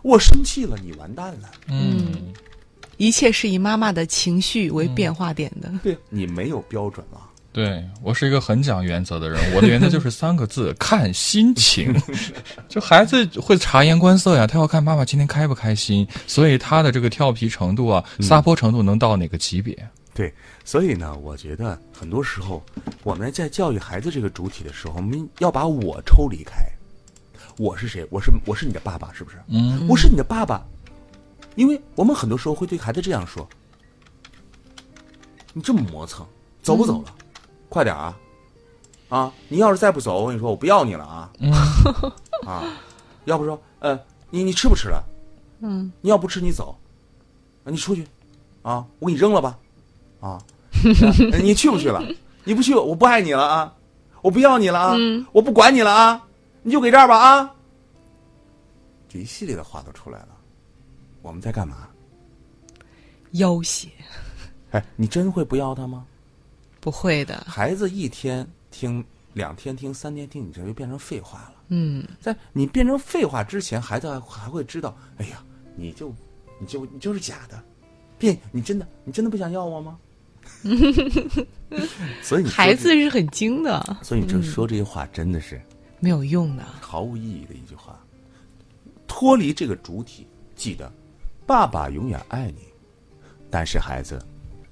[0.00, 1.50] 我生气了你完蛋了。
[1.68, 2.32] 嗯，
[2.96, 5.70] 一切是以妈妈的情绪为变化点的。
[5.82, 7.20] 对你没有标准了。
[7.52, 11.94] 对我是一个很讲原则的人，我的原则就是三个字：看心情。
[12.66, 19.76] 就孩子会察言观色呀，他要看妈妈今天开不开心，所以他的这个调皮程度啊、撒泼程度能到哪个级别？
[20.14, 20.32] 对，
[20.64, 22.62] 所以呢，我觉得很多时候
[23.02, 26.64] 我们在教育孩子这个主体的时候，我们要把我抽离开。
[27.58, 28.06] 我是谁？
[28.10, 29.36] 我是我是你的爸爸，是不是？
[29.48, 30.64] 嗯，我是你的爸爸，
[31.54, 33.46] 因为我们很多时候会对孩子这样说
[35.52, 36.26] ：“你这么磨蹭，
[36.62, 37.14] 走不走了？
[37.68, 38.18] 快点啊！
[39.10, 41.30] 啊，你要是再不走，我跟你说，我不要你了啊！
[42.46, 42.64] 啊，
[43.26, 43.98] 要不说，呃，
[44.30, 45.04] 你你吃不吃了？
[45.60, 46.74] 嗯，你要不吃，你走，
[47.64, 48.06] 啊你出去，
[48.62, 49.58] 啊，我给你扔了吧，
[50.22, 50.40] 啊，
[51.32, 52.00] 呃 你去不去了？
[52.44, 53.74] 你不去，我不爱你了啊，
[54.22, 54.96] 我不要你了啊，
[55.32, 56.24] 我不管你了啊，
[56.62, 57.54] 你就给这儿吧啊。
[59.08, 60.28] 这一系列的话都出来了，
[61.22, 61.88] 我们在干嘛？
[63.32, 63.88] 要挟
[64.70, 66.06] 哎，你真会不要他吗？
[66.80, 67.44] 不会的。
[67.46, 69.04] 孩子一天听，
[69.34, 71.54] 两天听，三天听，你这就变成废话了。
[71.68, 75.42] 嗯，在你变成废话之前，孩子还还会知道，哎呀，
[75.74, 76.14] 你就
[76.58, 77.62] 你就你就是假的，
[78.18, 79.98] 变你真的你真的不想要我吗？
[82.22, 85.60] 所以你孩子是很精的，所以你这说这些话真的是
[86.00, 86.64] 没有用的。
[86.80, 87.98] 毫无意义的一句话。
[89.06, 90.90] 脱离这个主体，记得，
[91.46, 92.62] 爸爸永远爱你，
[93.50, 94.20] 但是孩子，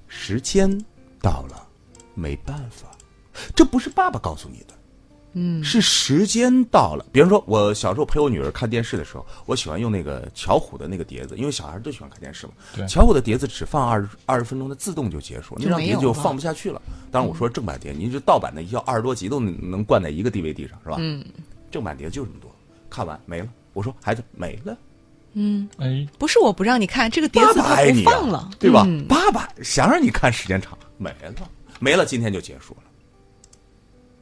[0.07, 0.69] 时间
[1.21, 1.67] 到了，
[2.15, 2.87] 没办法，
[3.55, 4.73] 这不是爸爸告诉你的。
[5.33, 7.05] 嗯，是时间到了。
[7.11, 12.53] 比方说，我小时候陪我女儿看电视的时候，我喜欢用那个巧虎的那个碟子，因为小孩都喜欢看电视嘛。
[12.75, 16.81] 对巧虎的碟子只放二十二十分钟，它自动就结束，那张碟子就放不下去了。
[17.11, 20.97] 当然，我说正版碟，您这盗版的要二十多集都能能灌在一个 DVD 上，是吧？
[20.99, 21.23] 嗯
[21.71, 22.51] 正版碟就这么多，
[22.89, 23.47] 看完没了。
[23.73, 24.77] 我说孩子没了，
[25.31, 28.83] 嗯，哎，不是我不让你看这个碟爸子，它不放了，对吧？
[28.85, 31.33] 嗯爸爸想让你看时间长，没了，
[31.79, 32.83] 没了，今天就结束了。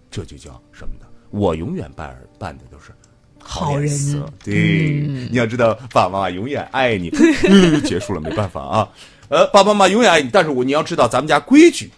[0.10, 1.06] 这就叫什么呢？
[1.30, 2.92] 我永远办儿办的都是
[3.40, 3.90] 好人
[4.44, 7.10] 对，你要知道，爸爸妈妈永远爱你。
[7.48, 8.92] 嗯结束了，没办法啊。
[9.30, 11.92] 呃，爸爸妈妈永远爱你，但是我你要知道，咱们家规矩，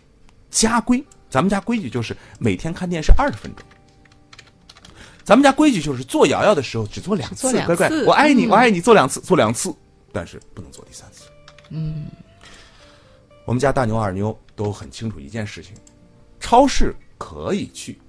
[0.49, 3.65] 家规，咱们家规矩就是每天看电视二十分钟。
[5.23, 9.73] 咱们家规矩就是做瑶瑶的时候只做两次，乖乖，我爱你，嗯我爱你，做两次，做两次，
[10.11, 11.23] 但是不能做第三次。
[11.69, 12.07] 嗯，
[13.45, 15.73] 我们家大牛二妞都都很清楚一件事情：
[16.39, 17.99] 超市可以去，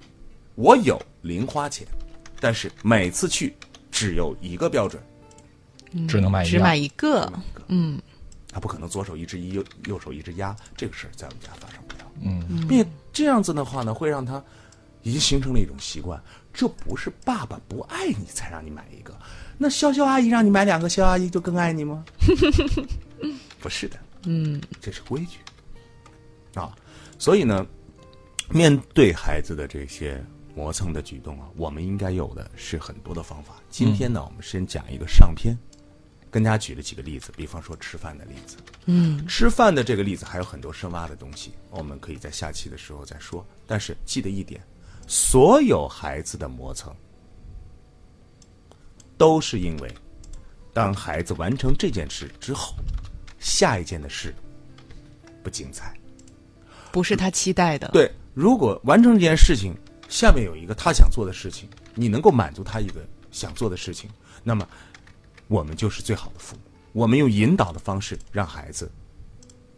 [0.55, 1.85] 我有零花钱，
[2.39, 3.55] 但是每次去
[3.91, 4.99] 只有一个标准，
[6.07, 7.31] 只能买一只买一个，
[7.67, 8.01] 嗯，
[8.51, 12.11] 他不可能左手一只一，右右手一只鸭，这个事儿在我们家发生不了。
[12.23, 14.43] 嗯，并且这样子的话呢，会让他
[15.03, 16.19] 已经形成了一种习惯。
[16.51, 19.15] 这不是爸爸不爱你才让你买一个，
[19.59, 22.03] 那潇潇阿姨让你买两个，潇阿姨就更爱你吗？
[23.61, 25.37] 不是的，嗯，这是规矩。
[26.55, 26.75] 啊。
[27.19, 27.65] 所以呢，
[28.53, 33.55] 面对孩子的这些磨蹭的举动啊，我们应该有的是很多的方法。
[33.67, 35.57] 今天呢，我们先讲一个上篇，
[36.29, 38.57] 跟大家举了几个例子，比方说吃饭的例子。
[38.85, 43.43] 嗯，吃饭的这个例子还有很多深挖的东西，我们可以在下期的时候再说。
[43.65, 44.61] 但是记得一点，
[45.07, 46.95] 所有孩子的磨蹭，
[49.17, 49.91] 都是因为
[50.71, 52.75] 当孩子完成这件事之后，
[53.39, 54.31] 下一件的事
[55.41, 55.91] 不精彩。
[56.91, 59.75] 不是他期待的，对，如果完成这件事情，
[60.09, 64.09] 下面有一个他想做的事情，你能够满足他一个想做的事情，
[64.43, 64.67] 那么
[65.47, 66.61] 我们就是最好的父母。
[66.91, 68.91] 我们用引导的方式，让孩子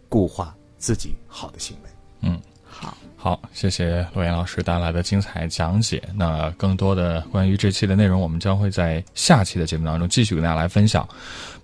[0.10, 1.90] 固化自己好的行为。
[2.22, 6.04] 嗯，好，好，谢谢罗岩老师带来的精彩讲解。
[6.14, 11.08] 那更多的关于这期的内容，我们将会在下期的节目当中继续跟大家来分享。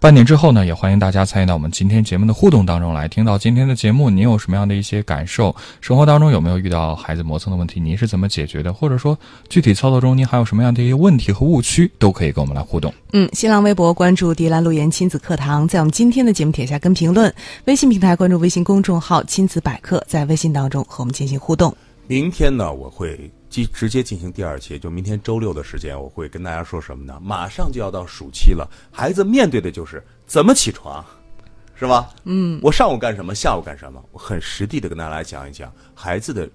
[0.02, 5.56] 半点之后呢，也欢迎大家参与到我们今天节目的互动当中来，听到今天的节目，您有什么样的一些感受？
[5.80, 7.80] 生活当中有没有遇到孩子磨蹭的问题？
[7.80, 8.74] 您是怎么解决的？
[8.74, 9.16] 或者说
[9.48, 12.92] 具体操作中您还有什么样的一些问题和误区，都可以跟我们来互动。
[13.14, 17.30] 嗯，新浪微博关注“迪兰路言亲子课堂”，在我们今天的节目帖下跟评论；
[17.66, 21.72] 微信平台关注微信公众号“亲子百科”，在微信当中和我们进行互动。
[22.08, 27.20] 明天呢，我会直直接进行第二期，就明天周六的时间，我会跟大家说什么呢？
[27.22, 31.06] 马上就要到暑期了，孩子面对的就是怎么起床，
[31.76, 32.10] 是吧？
[32.24, 34.04] 嗯，我上午干什么，下午干什么？
[34.12, 36.50] 我很实地的跟大家来讲一讲孩子的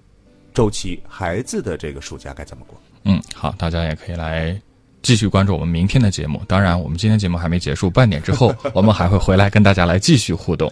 [0.53, 2.75] 周期，孩子的这个暑假该怎么过。
[3.03, 4.59] 嗯，好，大家也可以来
[5.03, 6.41] 继续关注我们明天的节目。
[6.47, 10.71] 当然，我们今天节目还没结束，半点之后 我们还会回来跟大家来继续互动。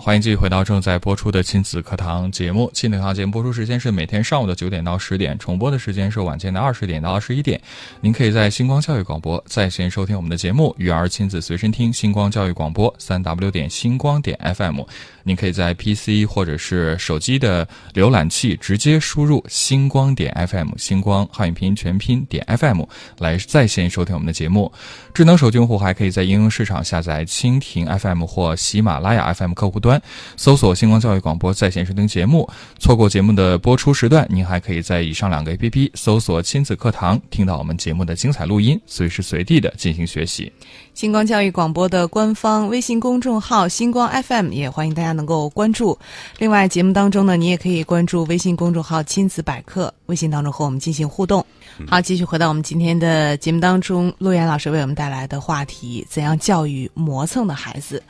[0.00, 2.70] 欢迎继续回到正在播出的亲子课堂节目。
[2.72, 7.60] 亲子课堂节目播出时间是每天上午的九点到十点，重播的时间是晚间的二十点到二十一点。
[8.00, 14.80] 您可以在星光教育广播在线收听我们的节目，育儿亲子随身听，星光教育广播三 w 点星光点 FM。
[15.24, 22.82] 您可以在 PC 或者是手机的浏览器直接输入星光点 FM，星光汉语拼音全拼点 FM
[23.18, 24.72] 来在线收听我们的节目。
[25.12, 29.87] 智能手机用户还可以在应用市场下载蜻蜓 FM 或喜马拉雅 FM 客户端，
[30.36, 32.48] 搜索“星光教育广播”在线收听节目。
[32.78, 40.52] 错过节目的播出时段，您还可以在以上两个 APP 搜索“亲子课堂”，听到我们节目的精彩录音，随时随地的进行学习。
[40.94, 45.96] 星光教育广播的官方微信公众号“星光 FM” 也欢迎大家能够关注。
[46.38, 51.44] 另外，节目当中呢，你也可以关注微信公众号“亲子百科”，微信当中和我们进行互动。
[51.86, 58.02] 好，继续回到我们今天的节目当中，陆岩老师为我们带来的话题：怎样教育磨蹭的孩子？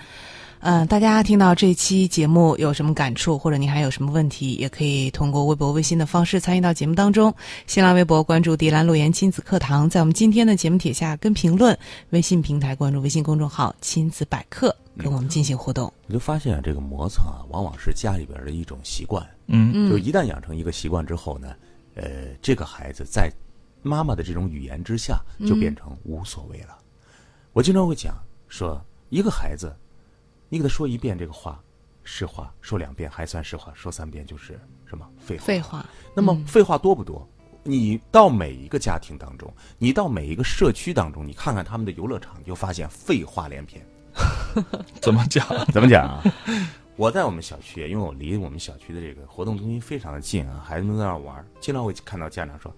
[0.61, 7.33] 嗯、大家听到这期节目有什么感触，或者您还有什么问题，也可以通过微博、微信的方式参与到节目当中。
[7.67, 11.75] 新浪微博关注“迪兰路言亲子课堂”，在我们今天的节目帖下跟评论；
[12.11, 15.93] 微信平台关注微信公众号“亲子百科”，跟我们进行互动。
[16.07, 19.25] 我就发现啊，这个磨蹭啊，往往是家里边的一种习惯。
[19.47, 21.55] 嗯就一旦养成一个习惯之后呢，
[21.95, 23.31] 呃，这个孩子在
[23.83, 26.77] 妈妈的这种语言之下，就变成无所谓了。
[27.53, 28.17] 我经常会讲
[28.49, 29.75] 说，一个孩子，
[30.49, 31.61] 你给他说一遍这个话，
[32.03, 35.45] 实话；说两遍还算实话，说三遍就是什么废话。
[35.45, 37.27] 废话，那么废话多不多？
[37.65, 43.85] 你到每一个家庭当中，你到每一个社区当中，你看看他们的游乐场，你就发现废话连篇。
[45.03, 45.47] 怎么讲？
[45.73, 46.23] 怎么讲啊？
[46.97, 52.75] 我在我们小区，因为我离我们小区的这个活动中心非常的近啊，孩子们在那儿玩，经常会看到家长说：“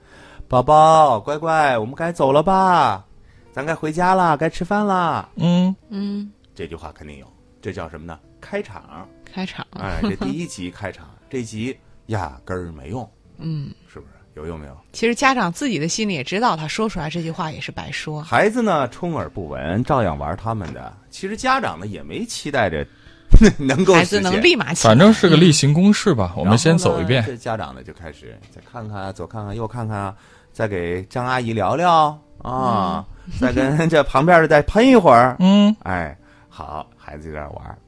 [0.46, 3.06] 宝宝，乖乖，我们该走了吧？
[3.52, 5.30] 咱该回家了，该吃饭了。
[5.37, 7.26] 嗯，嗯，”这句话肯定有，
[7.61, 8.18] 这叫什么呢？
[8.40, 9.09] 开场。
[9.33, 14.12] 开场，哎，这第一集开场， 这集压根儿没用，嗯，是不是？
[14.35, 14.77] 有用没有？
[14.92, 18.23] 其实家长自己的心里也知道，他说出来这句话也是白说。
[18.23, 20.92] 孩子呢，充耳不闻，照样玩他们的。
[21.11, 22.87] 其实家长呢，也没期待着
[23.59, 26.33] 能够孩子能立马起来反正是个例行公事吧。
[26.37, 30.14] 我们先走一遍家长呢就开始再看看，左看看右看看啊，
[30.53, 33.05] 再给张阿姨聊聊啊，
[33.40, 35.37] 再跟这旁边的再喷一会儿。
[35.38, 36.16] 嗯，哎，
[36.61, 37.79] 好，孩子就在那玩儿。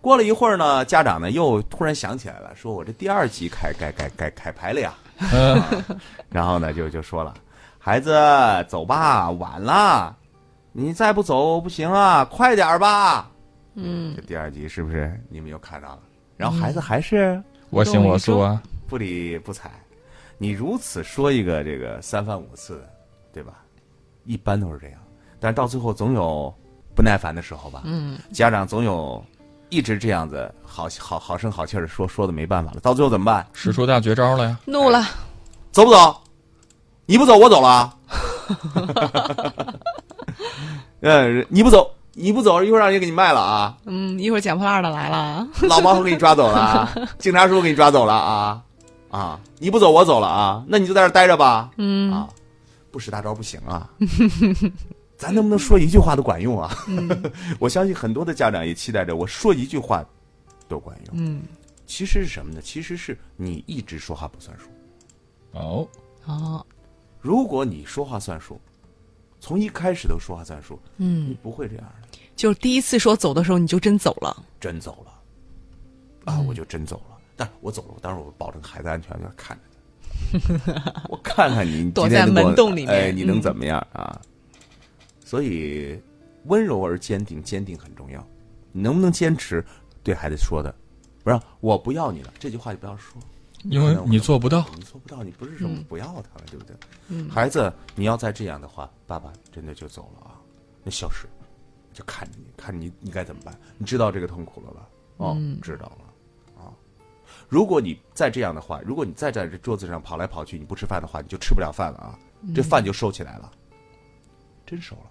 [0.00, 4.94] 过了一会儿呢，家长呢又突然想起来了，说我这第二集开开开开开拍了呀。
[5.32, 5.62] 嗯
[6.30, 7.34] 然后呢就就说了，
[7.78, 8.12] 孩子
[8.68, 10.16] 走吧，晚了，
[10.72, 13.30] 你再不走不行啊，快点儿吧。
[13.74, 16.00] 嗯，这第二集是不是你们又看到了？
[16.36, 18.60] 然后孩子还是我行我素啊。
[18.88, 19.70] 不理不睬。
[20.38, 22.90] 你如此说一个这个三番五次的，
[23.32, 23.64] 对吧？
[24.24, 25.00] 一般都是这样，
[25.40, 26.54] 但是到最后总有
[26.98, 27.82] 不耐烦的时候吧。
[27.84, 29.24] 嗯，家长总有
[29.68, 33.46] 一直这样子好好好声好气的说，说的没办法了，到最后怎么办？
[33.52, 34.58] 使出大绝招了呀！
[34.64, 35.04] 怒了，
[35.70, 36.20] 走不走？
[37.06, 37.94] 你不走，我走了啊。
[41.02, 43.76] 嗯，你不走，你不走，一会儿让人给你卖了啊！
[43.84, 46.92] 嗯，一会儿捡破烂的来了，老毛头给你抓走了啊！
[47.16, 48.60] 警察叔叔给你抓走了啊！
[49.12, 49.38] 啊！
[49.60, 50.64] 你不走，我走了啊！
[50.66, 51.70] 那你就在这待着吧。
[51.76, 52.26] 嗯啊，
[52.90, 53.88] 不使大招不行啊。
[55.18, 56.74] 咱能不能说一句话都管用啊？
[57.58, 60.02] 我相信很多的家长也期待着我说一句话
[60.68, 61.14] 都管用。
[61.18, 61.42] 嗯，
[61.86, 62.60] 其实是什么呢？
[62.62, 64.68] 其实是你一直说话不算数。
[65.52, 65.88] 哦，
[66.24, 66.64] 哦，
[67.20, 68.60] 如果你说话算数，
[69.40, 72.08] 从一开始都说话算数，嗯你，不会这样的。
[72.36, 77.16] 就是第一次说走的时候，你就真走了，真走了，啊，我就真走了。
[77.34, 81.02] 但我走了，当然我保证孩子安全在看着他。
[81.10, 84.20] 我看看你，你躲在门洞里面哎，你能嗯怎么样啊？
[85.28, 86.00] 所以
[86.44, 88.26] 温柔而坚定，坚定很重要。
[88.72, 89.62] 你能不能坚持
[90.02, 90.74] 对孩子说的？
[91.22, 93.20] 不是我不要你了，这句话就不要说。
[93.64, 94.64] 因为你做不到。
[94.74, 97.28] 你做不到，你不是说嗯不要他了，对不对？
[97.28, 100.40] 孩子，你要再这样的话，爸爸真的就走了啊，
[100.82, 101.26] 那消失，
[101.92, 103.54] 就看着你，看你你该怎么办？
[103.76, 104.88] 你知道这个痛苦了吧？
[105.18, 106.72] 哦，嗯知道了啊。
[107.50, 112.18] 如果你再这样的话，如果你再在这桌子上跑来跑去，你不吃饭的话，你就吃不了饭了啊，
[112.54, 113.52] 这饭就收起来了，
[114.64, 115.10] 真收了，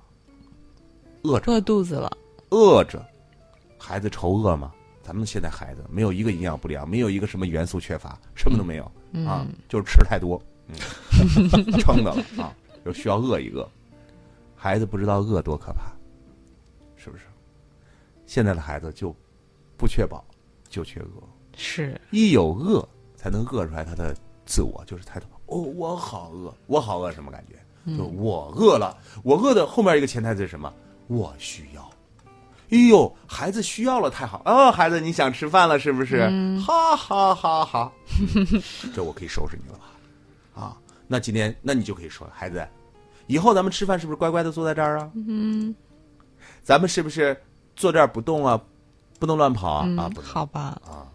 [1.27, 2.09] 饿着饿肚子了，
[2.51, 3.05] 饿着，
[3.77, 4.71] 孩子愁饿吗？
[5.03, 8.83] 咱们现在孩子没有一个营养不良，没有一个什么元素缺乏，什么都没有、
[9.25, 10.75] 啊，就是吃太多，嗯，
[11.79, 13.67] 撑的了啊，就需要饿一饿。
[14.55, 15.91] 孩子不知道饿多可怕，
[16.95, 17.25] 是不是？
[18.25, 19.13] 现在的孩子就
[19.77, 20.23] 不缺饱，
[20.69, 21.23] 就缺饿，
[21.57, 27.55] 是，一有饿才能饿出来他的自我，就是抬头哦，我好饿，我好饿什么感觉？
[27.97, 30.73] 就我饿了，我饿的后面一个潜台词是什么？
[31.07, 31.81] 我需要。
[32.69, 34.69] 哎呦，孩子需要了，太好哦！
[34.69, 36.27] 孩子，你想吃饭了是不是？
[36.59, 37.91] 哈哈哈哈！
[38.93, 40.61] 这我可以收拾你了吧？
[40.61, 42.67] 啊，那今天那你就可以说，孩子，
[43.27, 45.09] 以后咱们吃饭是不是乖乖的坐在这儿啊？
[45.15, 45.73] 嗯，
[46.61, 47.39] 咱们是不是
[47.75, 48.61] 坐这儿不动啊？
[49.17, 49.83] 不能乱跑啊！
[49.97, 50.29] 啊，嗯不，能。
[50.29, 51.07] 好吧，啊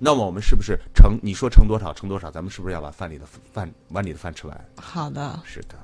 [0.00, 1.18] 那么我们是不是盛？
[1.22, 2.30] 你说盛多少盛多少？
[2.30, 4.68] 咱们是不是要把饭里的饭碗里的饭吃完？
[4.76, 5.74] 好的，是的，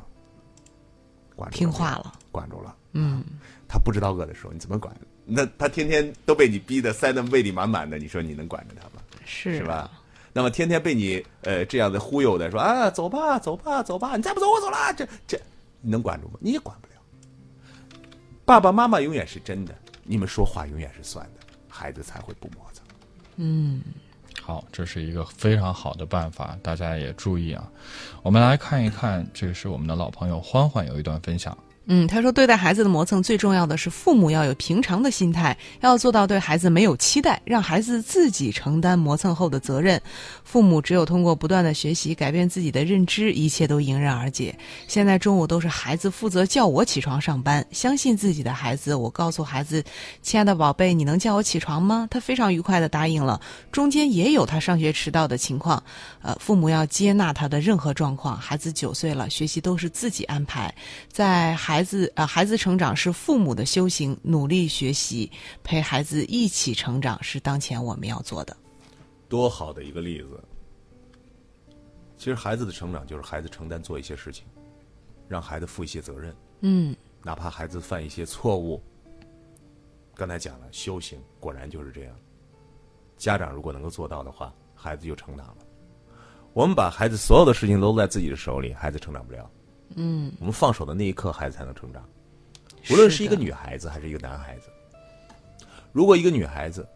[1.36, 2.74] 管住听话了，管住了。
[2.92, 3.24] 嗯，
[3.68, 4.94] 他不知道饿的时候，你怎么管？
[5.24, 9.02] 那他天天都被你逼得塞得胃里满满的，你说你能管着他吗？
[9.24, 9.90] 是是吧？？
[10.32, 15.40] 那么天天被你呃这样的忽悠的说啊，走吧，走吧，走吧，你再不走我走了，这这
[15.80, 16.34] 你能管住吗？
[16.40, 16.94] 你也管不了。
[18.44, 22.84] 爸爸妈妈永远是真的，你们说话永远是算的，孩子才会不磨蹭。
[24.46, 27.66] 好，这是一个非常好的办法，大家也注意啊。
[28.22, 31.56] 我们来看一看，这个是我们的老朋友欢欢有一段分享。
[31.86, 40.00] 嗯，他说，对待孩子的磨蹭，最重要的是父母要有平常的心态，要做到对孩子没有期待，让孩子自己承担磨蹭后的责任。
[40.44, 44.56] 父母只有通过不断的学习，改变自己的认知，一切都迎刃而解。
[44.88, 49.84] 现在中午都是孩子负责叫我起床上班，相信自己的孩子，我告诉孩子
[50.22, 53.38] ：“亲爱的宝贝，你能叫我起床吗？”他非常愉快的答应了。
[53.70, 55.82] 中间也有他上学迟到的情况，
[56.22, 58.34] 呃，父母要接纳他的任何状况。
[58.38, 60.74] 孩子九岁了，学习都是自己安排，
[61.12, 65.30] 在孩子呃孩子成长是父母的修行，努力学习，
[65.62, 68.56] 陪孩子一起成长是当前我们要做的。
[69.28, 70.44] 多好的一个例子！
[72.16, 74.44] 其实孩子的成长就是孩子承担做一些事情，
[75.26, 78.82] 让孩子负一些责任，嗯，哪怕孩子犯一些错误。
[80.14, 82.14] 刚才讲了，修行果然就是这样。
[83.16, 85.56] 家长如果能够做到的话，孩子就成长了。
[86.52, 89.50] 我们把孩子所有的事情都在自己的手里，孩子成长不了。
[89.96, 92.02] 嗯，我们放手的那一刻，孩子才能成长。
[92.90, 94.68] 无论是一个女孩子还是一个男孩子，
[95.92, 96.86] 如果一个女孩子，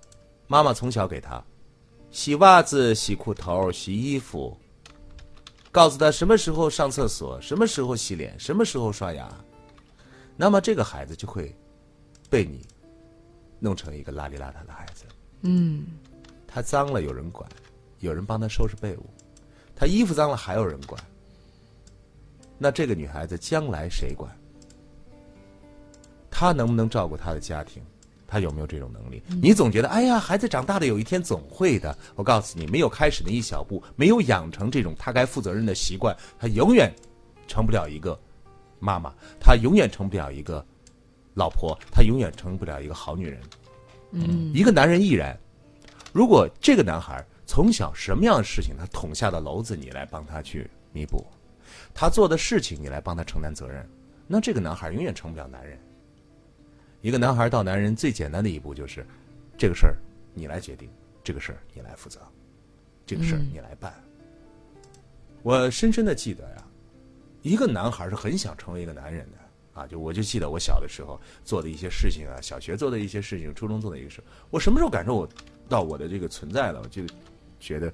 [0.47, 1.43] 妈妈从小给她
[2.11, 4.57] 洗袜子、洗裤头、洗衣服，
[5.71, 9.33] 告诉她什么时候上厕所，什么时候洗脸，什么时候刷牙，
[10.37, 11.55] 那么这个孩子就会
[12.29, 12.67] 被你
[13.61, 15.05] 弄成一个邋里邋遢的孩子。
[15.43, 15.87] 嗯，
[16.47, 17.49] 他脏了有人管，
[18.01, 19.01] 有人帮他收拾被褥；
[19.75, 21.03] 他衣服脏了还有人管。
[22.59, 24.31] 那这个女孩子将来谁管？
[26.31, 27.83] 她能不能照顾她的家庭？
[28.27, 29.23] 她有没有这种能力？
[29.41, 31.97] 你总觉得，哎呀，孩子长大了，有一天总会的。
[32.15, 36.93] 我告诉你，没有开始那一小步，没有养成这种他该负责任的习惯，他永远
[37.47, 38.19] 成不了一个
[38.81, 40.65] 妈妈，他永远成不了一个
[41.35, 43.41] 老婆，他永远成不了一个好女人。
[44.11, 45.39] 嗯，一个男人亦然。
[46.13, 51.25] 如果这个男孩从小什么样的事情他捅下的篓子，你来帮他去弥补；
[51.95, 53.89] 他做的事情，你来帮他承担责任，
[54.27, 55.79] 那这个男孩永远成不了男人。
[57.01, 59.07] 一个男孩到男人最简单的一步就是，
[59.57, 59.97] 这个事儿
[60.35, 60.89] 你来决定，
[61.23, 62.21] 这个事儿你来负责，
[63.07, 63.93] 这个事儿你来办。
[65.43, 66.65] 我深深的记得呀，
[67.43, 74.21] 一个男孩是很想成为一个男人的啊，就我就记得我小的时候做的一些事情啊，小学做的一些事情，初中做的一个事，
[74.51, 75.29] 我什么时候感受我
[75.69, 76.81] 到我的这个存在了？
[76.83, 77.03] 我就
[77.61, 77.93] 觉得，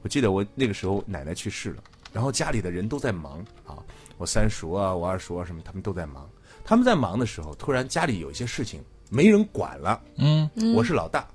[0.00, 1.84] 我记得我那个时候奶奶去世了，
[2.16, 3.76] 然后家里的人都在忙啊，
[4.16, 6.26] 我三叔啊，我二叔啊什么，他们都在忙。
[6.64, 10.00] 他们在忙的时候，突然家里有一些事情没人管了。
[10.16, 11.28] 嗯，我是老大，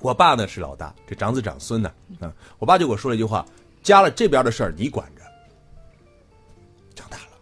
[0.00, 3.46] 我爸呢是老大，这长子长孙呢，嗯，我爸就给我说了一句话：
[3.82, 5.22] 家了这边的事儿你管着。
[6.94, 7.38] 长大了，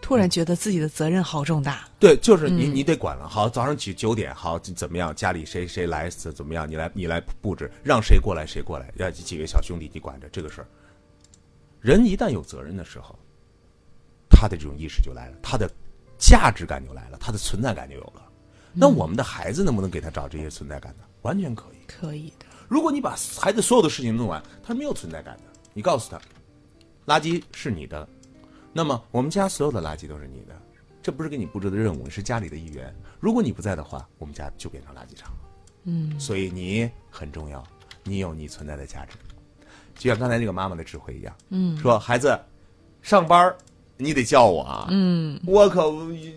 [0.00, 1.88] 突然觉得自己的责任好重大。
[1.98, 3.28] 对，就是你你得管了。
[3.28, 5.12] 好，早上起九点，好怎么样？
[5.12, 6.70] 家里谁谁来怎怎么样？
[6.70, 10.68] 你来你来布置，让谁过来谁过来，让几个小兄弟你管着这个事儿。
[11.80, 13.18] 人一旦有责任的时候，
[14.28, 15.70] 他的这种意识就来了，他的
[16.18, 18.26] 价值感就来了，他的存在感就有了。
[18.72, 21.04] 那我们的孩子能不能给他找这些存在感呢？
[21.22, 21.76] 完全可以。
[21.88, 25.42] 可以的，如果你把孩子所有的事情弄完，他没有存在感的。
[25.74, 26.20] 你告诉他，
[27.06, 28.08] 垃圾是你的，
[28.72, 30.54] 那么我们家所有的垃圾都是你的，
[31.02, 32.94] 这不是给你布置的任务，你是家里的一员。
[33.18, 35.38] 如果你不在的话，我们家就变成垃圾场了。
[35.84, 37.66] 嗯，所以你很重要，
[38.04, 39.16] 你有你存在的价值，
[40.00, 41.34] 就像刚才那个妈妈的指挥一样。
[41.50, 42.38] 嗯，说孩子，
[43.02, 43.56] 上班儿
[43.98, 44.86] 你得叫我啊。
[44.90, 45.92] 嗯，我可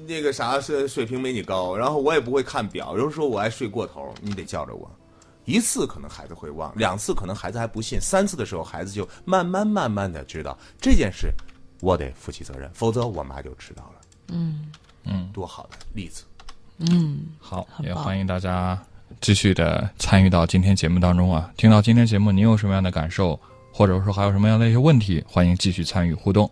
[0.05, 4.91] 那个啥是水平没你高，然后我也不会看表，有时候说我还睡过头，你得叫着我。
[5.45, 11.34] 一次可能孩子会忘，两次可能孩子还不信，三次的时候孩子就慢慢慢慢的知道这件事，
[11.80, 14.01] 我得负起责任，否则我妈就迟到了。
[14.30, 14.72] 嗯
[15.05, 16.24] 嗯，多好的例子！
[16.80, 18.82] 嗯，好，也欢迎大家
[19.20, 21.51] 继续的参与到今天节目当中啊。
[21.57, 23.38] 听到今天节目，您有什么样的感受，
[23.74, 26.49] 或者说还有什么样的一些问题，欢迎继续参与互动。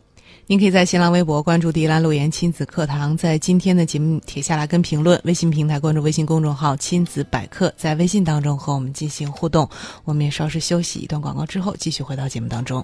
[0.47, 9.69] 您可以在新浪微博关注“迪兰路言亲子课堂”，在今天的节目帖下来跟评论；微信平台关注微信公众号“亲子百科”，在微信当中和我们进行互动。
[10.03, 12.83] 我们也稍事休息一段广告之后，继续回到节目当中。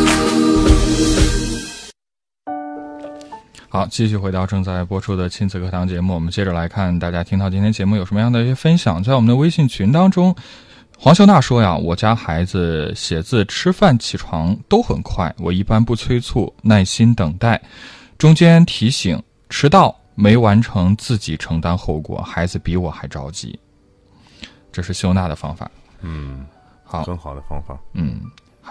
[3.73, 9.01] 好，继续回到正在播出的亲子课堂节目，我们接着来看大家听到今天节目有什么样的一些分享。
[9.01, 10.35] 在我们的微信群当中，
[10.99, 17.61] 黄秀娜说呀，我家孩子写字、吃饭、起床都很快，我一般不催促，耐心等待，
[18.17, 23.57] 中间提醒，迟到没完成自己承担后果，孩子比我还着急。
[24.69, 25.71] 这是秀娜的方法。
[26.01, 26.45] 嗯，
[26.83, 27.79] 好，很好的方法。
[27.93, 28.19] 嗯，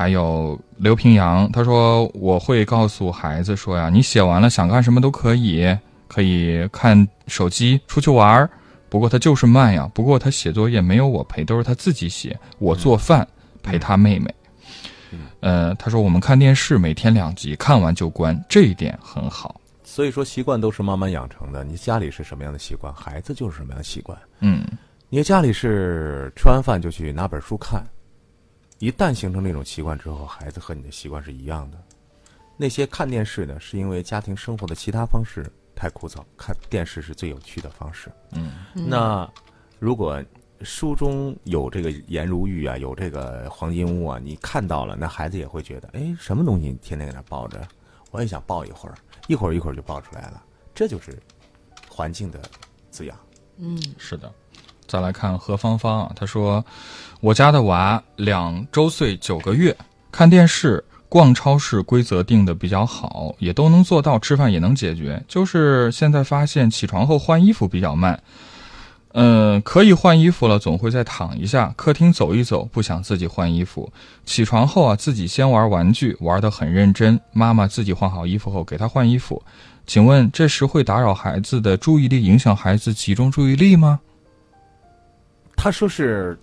[0.01, 5.77] 还有刘平阳，他说我会告诉孩子说呀，你写完了想干什么都可以，
[6.09, 8.49] 可以看手机、出去玩儿。
[8.89, 13.29] 不过他就是慢呀，不过他写作业没有我陪，都是他自己写，我做饭
[13.63, 14.35] 陪他妹妹。
[15.41, 19.61] 呃，他说我们看电视每天两集，看完就关，这一点很好。
[19.85, 21.63] 所以说，习惯都是慢慢养成的。
[21.63, 24.19] 你家里是什么样的习惯，孩子就是什么样的习惯。
[24.41, 24.65] 嗯
[25.11, 27.85] 你家里是吃完饭就去拿本书看，
[28.81, 31.79] 一旦形成这种习惯之后，孩子和你的习惯是一样的。
[32.57, 35.45] 那些看电视呢，是因为家庭生活的其他方式
[35.77, 38.11] 太枯燥，看电视是最有趣的方式。
[38.33, 39.31] 嗯那
[39.79, 40.23] 如果
[40.63, 47.69] 书中有这个颜如玉啊，有这个黄金屋啊，你看到了，那孩子也会觉得，哎，什么东西你天天在那抱着，
[48.11, 48.95] 我也想抱一会儿，
[49.29, 50.43] 一会儿一会儿就抱出来了，
[50.75, 51.19] 这就是
[51.87, 52.41] 环境的
[52.91, 53.15] 滋养。
[53.59, 54.33] 嗯是的。
[54.91, 56.65] 再来看何芳芳啊，她说，
[57.21, 59.77] 我家的娃两周岁九个月，
[60.11, 65.23] 看电视逛超市规则定的比较好，也都能做到，吃饭也能解决。
[65.29, 68.21] 就是现在发现起床后换衣服比较慢，
[69.13, 73.93] 嗯，可以换衣服了，总会再躺一下，客厅走一走，不想自己换衣服。
[74.27, 77.21] 起床后啊，自己先玩玩具，玩得很认真。
[77.33, 79.41] 妈妈自己换好衣服后给他换衣服，
[79.87, 84.01] 请问这时会打扰孩子的注意力，影响孩子集中注意力吗？
[85.63, 86.39] 他说是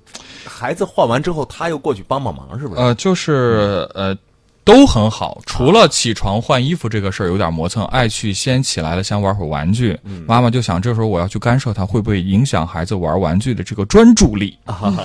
[0.45, 2.80] 孩子换完之后，他又过去帮帮忙，是不是？
[2.82, 4.15] 呃，就是呃，
[4.63, 9.99] 都很好，除了起床换衣服这个事儿有点磨蹭，爱去先起来了，先玩会儿玩具。
[10.28, 14.55] 妈妈就想，这时候我要去干涉他，会不会影响孩子玩玩具的这个专注力？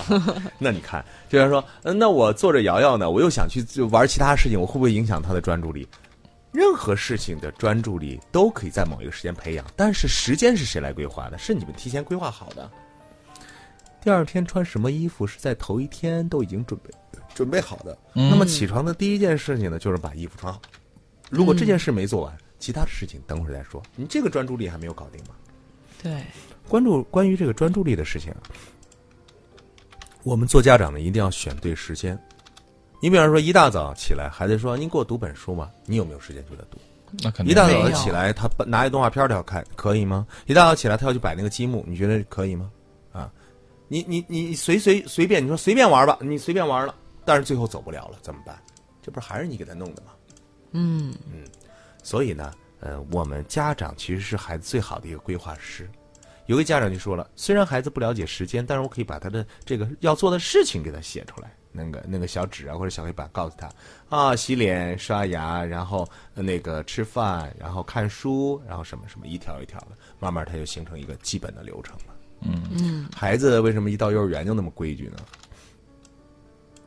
[0.58, 5.88] 那你看，就像说，嗯，那我坐着瑶瑶呢，我又想去就玩其他事情，我会不会影响他的专注力？
[6.52, 11.38] 任何事情的专注力都可以在某一个时间培养，但是时间是谁来规划的？
[11.38, 12.70] 是你们提前规划好的。
[14.03, 16.90] 第二天穿什么衣服是在头一天都已经准备
[17.34, 17.96] 准备好的。
[18.12, 20.61] 那么起床的第一件事情呢，就是把衣服穿好。
[21.30, 23.82] 如果这件事没做完，其他的事情等会儿再说。
[23.94, 25.34] 你这个专注力还没有搞定吗？
[26.03, 26.24] 对，
[26.68, 28.34] 关注关于这个专注力的事情，
[30.24, 32.18] 我们做家长的一定要选对时间。
[33.00, 36.78] 你比方说，一大早起来，孩子说：“您给我读本书吗？”你有没有时间就在读？
[37.22, 40.26] 那肯定一大早起来，他拿一动画片儿他要看，可以吗？
[40.46, 42.70] 一大早起来，他要去摆那个积木，你觉得可以吗？
[43.93, 48.59] 啊，你你你随随随便，你说随便玩吧，你随便玩了，但是最后走不了了，怎么办？
[49.03, 50.12] 这不是还是你给他弄的吗？
[50.72, 51.45] 嗯嗯
[52.03, 55.88] 所以呢，呃，我们家长其实是孩子最好的一个规划师。
[56.47, 63.70] 有个家长就说了，虽然孩子不了解时间，但是我可以把他的这个要做的事情给他写出来，那个那个小纸啊或者小黑板，告诉他
[64.09, 69.88] 啊，洗脸、刷牙，然后呃那个吃饭，然后看书，然后什么什么，一条一条的，
[70.18, 72.11] 慢慢他就形成一个基本的流程了。
[72.45, 75.16] 嗯孩子为什么一到幼儿园就那么规矩呢？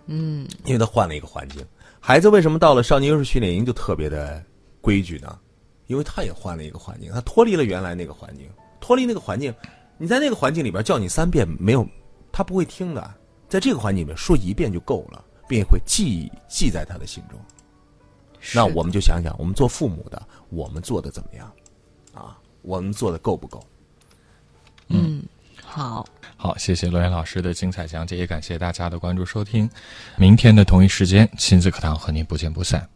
[0.08, 1.66] 嗯因为他换了一个环境。
[2.00, 4.44] 孩子为什么到了少年优势训练营就特别的
[4.82, 5.40] 规矩呢？
[5.88, 8.50] 因为他也换了一个环境，他脱离了原来那个环境，
[8.80, 9.54] 脱离那个环境，
[9.98, 11.88] 你在那个环境里边叫你三遍没有，
[12.32, 13.14] 他不会听的。
[13.48, 17.40] 在这个环境里面说一遍就够了，并且会记记在他的心中。
[18.54, 21.52] 那我们就想想，我们做父母的，我们做的怎么样？
[22.14, 23.64] 啊，我们做的够不够？
[24.90, 25.24] 嗯
[25.76, 26.08] 好。
[26.38, 29.70] 好，谢谢罗岩老师的精彩讲解，也感谢大家的关注收听。
[30.16, 32.95] 明天的同一时间，亲子课堂和您不见不散。